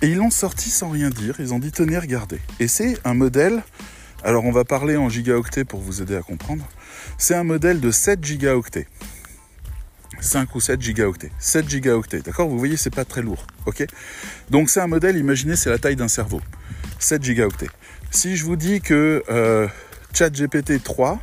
[0.01, 1.35] Et ils l'ont sorti sans rien dire.
[1.41, 2.39] Ils ont dit tenez, regardez.
[2.61, 3.65] Et c'est un modèle.
[4.23, 6.69] Alors on va parler en gigaoctets pour vous aider à comprendre.
[7.19, 8.87] C'est un modèle de 7 gigaoctets.
[10.21, 11.33] 5 ou 7 gigaoctets.
[11.41, 12.49] 7 gigaoctets, d'accord?
[12.49, 13.85] Vous voyez, c'est pas très lourd, ok?
[14.51, 16.41] Donc c'est un modèle, imaginez, c'est la taille d'un cerveau.
[17.01, 17.71] 7 gigaoctets.
[18.13, 19.67] Si je vous dis que euh,
[20.19, 21.21] ChatGPT 3,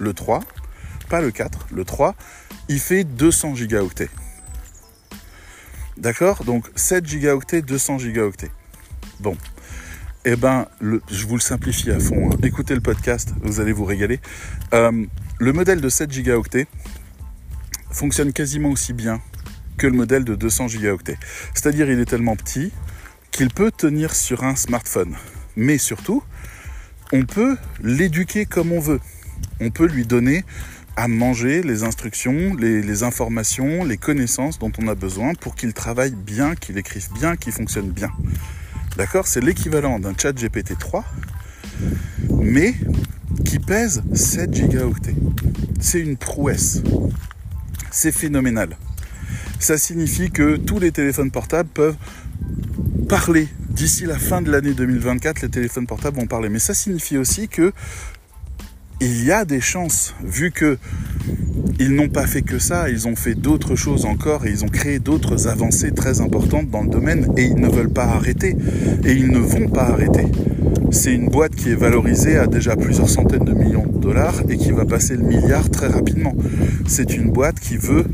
[0.00, 0.40] le 3,
[1.08, 2.16] pas le 4, le 3,
[2.68, 4.10] il fait 200 gigaoctets.
[5.98, 6.42] D'accord?
[6.42, 8.50] Donc 7 gigaoctets, 200 gigaoctets.
[9.20, 9.36] Bon.
[10.24, 12.32] Eh ben, je vous le simplifie à fond.
[12.32, 12.36] Hein.
[12.42, 14.18] Écoutez le podcast, vous allez vous régaler.
[14.74, 15.06] Euh,
[15.38, 16.66] le modèle de 7 gigaoctets
[17.92, 19.22] fonctionne quasiment aussi bien
[19.78, 21.18] que le modèle de 200 gigaoctets.
[21.54, 22.72] C'est-à-dire, il est tellement petit
[23.30, 25.14] qu'il peut tenir sur un smartphone.
[25.54, 26.24] Mais surtout,
[27.12, 29.00] on peut l'éduquer comme on veut.
[29.60, 30.44] On peut lui donner
[30.96, 36.14] à manger les instructions, les, informations, les connaissances dont on a besoin pour qu'il travaille
[36.14, 38.10] bien, qu'il écrive bien, qu'il fonctionne bien.
[38.96, 39.26] D'accord?
[39.26, 41.04] C'est l'équivalent d'un chat GPT 3,
[42.30, 42.74] mais
[43.44, 45.14] qui pèse 7 gigaoctets.
[45.80, 46.82] C'est une prouesse.
[47.90, 48.76] C'est phénoménal.
[49.58, 51.96] Ça signifie que tous les téléphones portables peuvent
[53.08, 53.48] parler.
[53.70, 56.48] D'ici la fin de l'année 2024, les téléphones portables vont parler.
[56.48, 57.72] Mais ça signifie aussi que
[59.00, 60.78] il y a des chances, vu que
[61.80, 64.68] ils n'ont pas fait que ça, ils ont fait d'autres choses encore et ils ont
[64.68, 68.56] créé d'autres avancées très importantes dans le domaine et ils ne veulent pas arrêter
[69.04, 70.26] et ils ne vont pas arrêter.
[70.92, 74.56] C'est une boîte qui est valorisée à déjà plusieurs centaines de millions de dollars et
[74.56, 76.36] qui va passer le milliard très rapidement.
[76.86, 78.04] C'est une boîte qui veut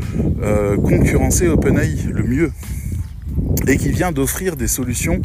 [0.43, 2.53] euh, concurrencer OpenAI le mieux
[3.67, 5.21] et qui vient d'offrir des solutions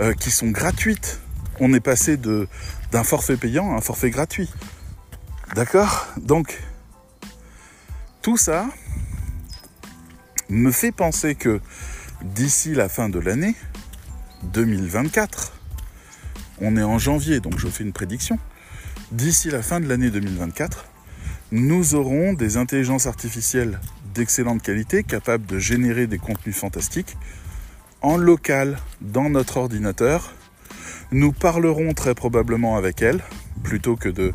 [0.00, 1.20] euh, qui sont gratuites.
[1.60, 4.50] On est passé d'un forfait payant à un forfait gratuit.
[5.54, 6.08] D'accord?
[6.16, 6.60] Donc,
[8.22, 8.66] tout ça
[10.48, 11.60] me fait penser que
[12.22, 13.54] d'ici la fin de l'année
[14.52, 15.52] 2024,
[16.60, 18.38] on est en janvier, donc je fais une prédiction,
[19.12, 20.86] d'ici la fin de l'année 2024,
[21.52, 23.80] nous aurons des intelligences artificielles
[24.14, 27.16] d'excellente qualité capables de générer des contenus fantastiques
[28.04, 30.34] en local dans notre ordinateur.
[31.10, 33.22] Nous parlerons très probablement avec elles
[33.62, 34.32] plutôt que de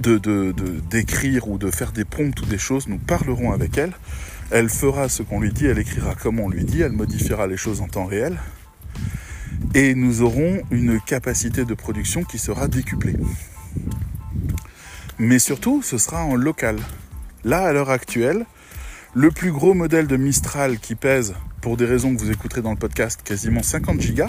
[0.00, 0.52] de,
[0.90, 3.92] d'écrire ou de faire des prompts ou des choses, nous parlerons avec elle.
[4.50, 7.56] Elle fera ce qu'on lui dit, elle écrira comme on lui dit, elle modifiera les
[7.56, 8.38] choses en temps réel.
[9.72, 13.16] Et nous aurons une capacité de production qui sera décuplée.
[15.18, 16.76] Mais surtout, ce sera en local.
[17.44, 18.46] Là, à l'heure actuelle,
[19.14, 21.34] le plus gros modèle de Mistral qui pèse,
[21.64, 24.28] pour des raisons que vous écouterez dans le podcast, quasiment 50 gigas,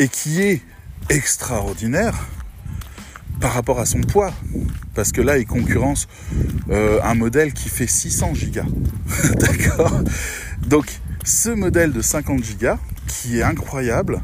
[0.00, 0.60] et qui est
[1.08, 2.26] extraordinaire,
[3.40, 4.32] par rapport à son poids.
[4.92, 6.08] Parce que là, il concurrence
[6.68, 8.66] euh, un modèle qui fait 600 gigas.
[9.38, 10.02] D'accord
[10.66, 10.86] Donc,
[11.22, 14.20] ce modèle de 50 gigas, qui est incroyable,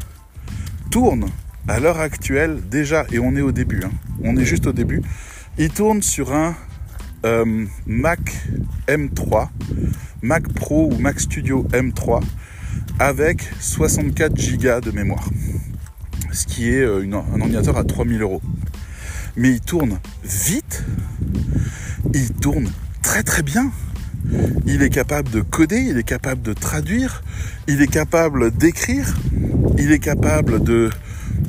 [0.91, 1.27] tourne
[1.69, 3.93] à l'heure actuelle déjà, et on est au début, hein,
[4.25, 5.03] on est juste au début,
[5.57, 6.57] il tourne sur un
[7.25, 8.21] euh, Mac
[8.89, 9.51] M3,
[10.23, 12.23] Mac Pro ou Mac Studio M3,
[12.99, 15.29] avec 64 Go de mémoire,
[16.33, 18.43] ce qui est euh, un ordinateur à 3000 euros
[19.37, 20.85] mais il tourne vite,
[22.15, 22.71] il tourne
[23.03, 23.71] très très bien.
[24.67, 27.23] Il est capable de coder, il est capable de traduire,
[27.69, 29.15] il est capable d'écrire,
[29.79, 30.91] il est capable de,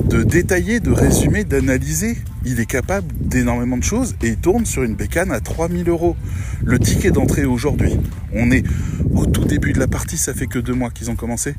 [0.03, 2.17] de détailler, de résumer, d'analyser.
[2.49, 6.15] Il est capable d'énormément de choses et il tourne sur une bécane à 3000 euros.
[6.63, 7.99] Le ticket d'entrée aujourd'hui,
[8.31, 8.63] on est
[9.11, 11.55] au tout début de la partie, ça fait que deux mois qu'ils ont commencé.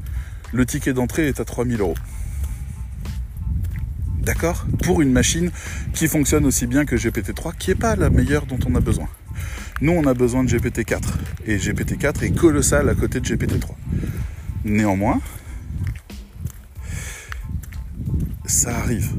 [0.51, 1.95] Le ticket d'entrée est à 3000 euros.
[4.23, 4.67] D'accord?
[4.83, 5.51] Pour une machine
[5.93, 9.09] qui fonctionne aussi bien que GPT-3, qui n'est pas la meilleure dont on a besoin.
[9.83, 11.03] Nous, on a besoin de GPT-4.
[11.47, 13.73] Et GPT-4 est colossal à côté de GPT-3.
[14.65, 15.21] Néanmoins,
[18.47, 19.11] ça arrive.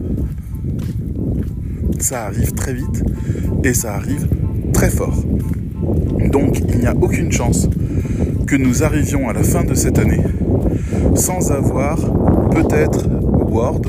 [1.99, 3.03] Ça arrive très vite
[3.63, 4.27] et ça arrive
[4.73, 5.23] très fort.
[6.31, 7.69] Donc, il n'y a aucune chance
[8.47, 10.23] que nous arrivions à la fin de cette année
[11.15, 11.97] sans avoir
[12.49, 13.07] peut-être
[13.49, 13.81] Word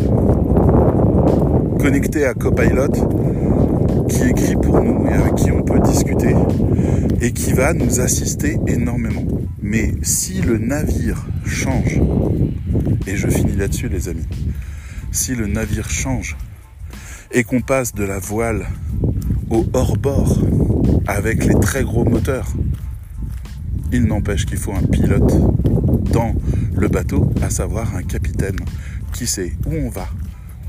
[1.79, 2.93] connecté à Copilot
[4.09, 6.35] qui écrit pour nous et avec qui on peut discuter
[7.21, 9.25] et qui va nous assister énormément.
[9.63, 12.01] Mais si le navire change,
[13.07, 14.27] et je finis là-dessus les amis,
[15.13, 16.37] si le navire change
[17.33, 18.67] et qu'on passe de la voile
[19.51, 20.39] au hors-bord
[21.07, 22.49] avec les très gros moteurs,
[23.93, 25.33] il n'empêche qu'il faut un pilote
[26.13, 26.35] dans
[26.75, 28.57] le bateau, à savoir un capitaine
[29.13, 30.09] qui sait où on va,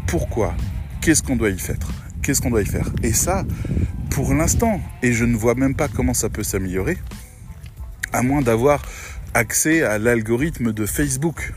[0.08, 0.56] pourquoi,
[1.02, 1.78] qu'est-ce qu'on doit y faire
[2.22, 3.46] Qu'est-ce qu'on doit y faire Et ça,
[4.10, 6.98] pour l'instant, et je ne vois même pas comment ça peut s'améliorer,
[8.14, 8.82] à moins d'avoir
[9.34, 11.54] accès à l'algorithme de Facebook.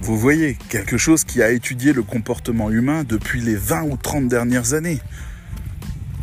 [0.00, 4.28] Vous voyez, quelque chose qui a étudié le comportement humain depuis les 20 ou 30
[4.28, 5.00] dernières années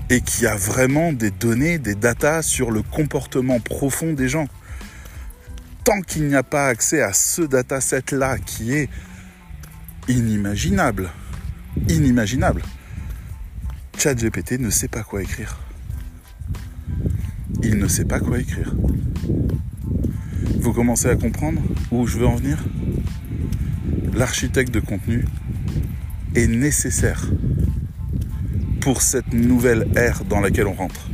[0.10, 4.48] et qui a vraiment des données, des datas sur le comportement profond des gens.
[5.84, 8.90] Tant qu'il n'y a pas accès à ce dataset-là qui est
[10.08, 11.10] inimaginable,
[11.90, 12.64] inimaginable,
[13.98, 15.58] ChatGPT ne sait pas quoi écrire.
[17.62, 18.74] Il ne sait pas quoi écrire.
[20.60, 21.62] Vous commencez à comprendre
[21.92, 22.64] où je veux en venir?
[24.14, 25.26] L'architecte de contenu
[26.36, 27.30] est nécessaire
[28.82, 31.10] pour cette nouvelle ère dans laquelle on rentre.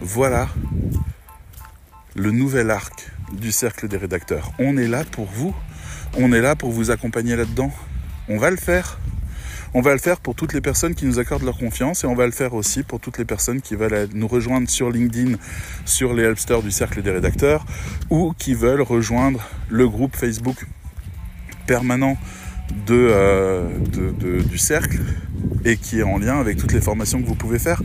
[0.00, 0.48] Voilà
[2.14, 4.52] le nouvel arc du cercle des rédacteurs.
[4.58, 5.54] On est là pour vous,
[6.16, 7.72] on est là pour vous accompagner là-dedans.
[8.28, 8.98] On va le faire.
[9.78, 12.14] On va le faire pour toutes les personnes qui nous accordent leur confiance et on
[12.14, 15.36] va le faire aussi pour toutes les personnes qui veulent nous rejoindre sur LinkedIn,
[15.84, 17.66] sur les helpsters du cercle des rédacteurs
[18.08, 20.64] ou qui veulent rejoindre le groupe Facebook
[21.66, 22.16] permanent
[22.88, 23.68] euh,
[24.48, 24.98] du cercle
[25.66, 27.82] et qui est en lien avec toutes les formations que vous pouvez faire.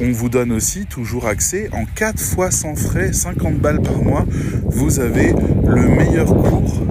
[0.00, 4.26] On vous donne aussi toujours accès en 4 fois sans frais, 50 balles par mois.
[4.64, 5.32] Vous avez
[5.68, 6.82] le meilleur cours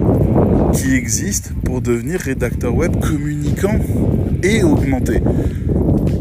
[0.72, 3.78] qui existe pour devenir rédacteur web communicant
[4.42, 5.20] et augmenté.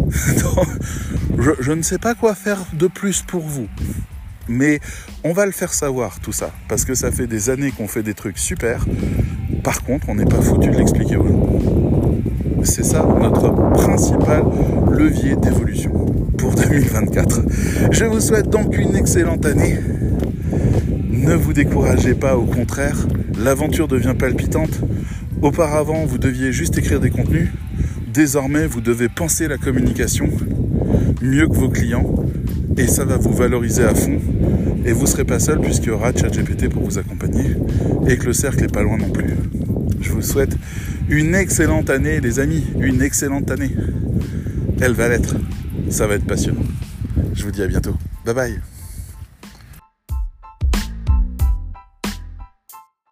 [1.40, 3.68] je, je ne sais pas quoi faire de plus pour vous.
[4.50, 4.80] Mais
[5.24, 8.04] on va le faire savoir tout ça, parce que ça fait des années qu'on fait
[8.04, 8.86] des trucs super.
[9.64, 11.50] Par contre, on n'est pas foutu de l'expliquer aux gens.
[12.64, 14.44] C'est ça notre principal
[14.92, 15.92] levier d'évolution
[16.38, 17.42] pour 2024.
[17.92, 19.80] Je vous souhaite donc une excellente année.
[21.10, 22.96] Ne vous découragez pas, au contraire,
[23.38, 24.82] l'aventure devient palpitante.
[25.42, 27.50] Auparavant, vous deviez juste écrire des contenus.
[28.18, 30.28] Désormais, vous devez penser la communication
[31.22, 32.16] mieux que vos clients
[32.76, 34.20] et ça va vous valoriser à fond.
[34.86, 37.56] Et vous ne serez pas seul puisqu'il y aura ChatGPT pour vous accompagner
[38.08, 39.36] et que le cercle n'est pas loin non plus.
[40.02, 40.58] Je vous souhaite
[41.10, 43.76] une excellente année, les amis, une excellente année.
[44.82, 45.36] Elle va l'être.
[45.92, 46.66] Ça va être passionnant.
[47.36, 47.96] Je vous dis à bientôt.
[48.26, 48.60] Bye bye.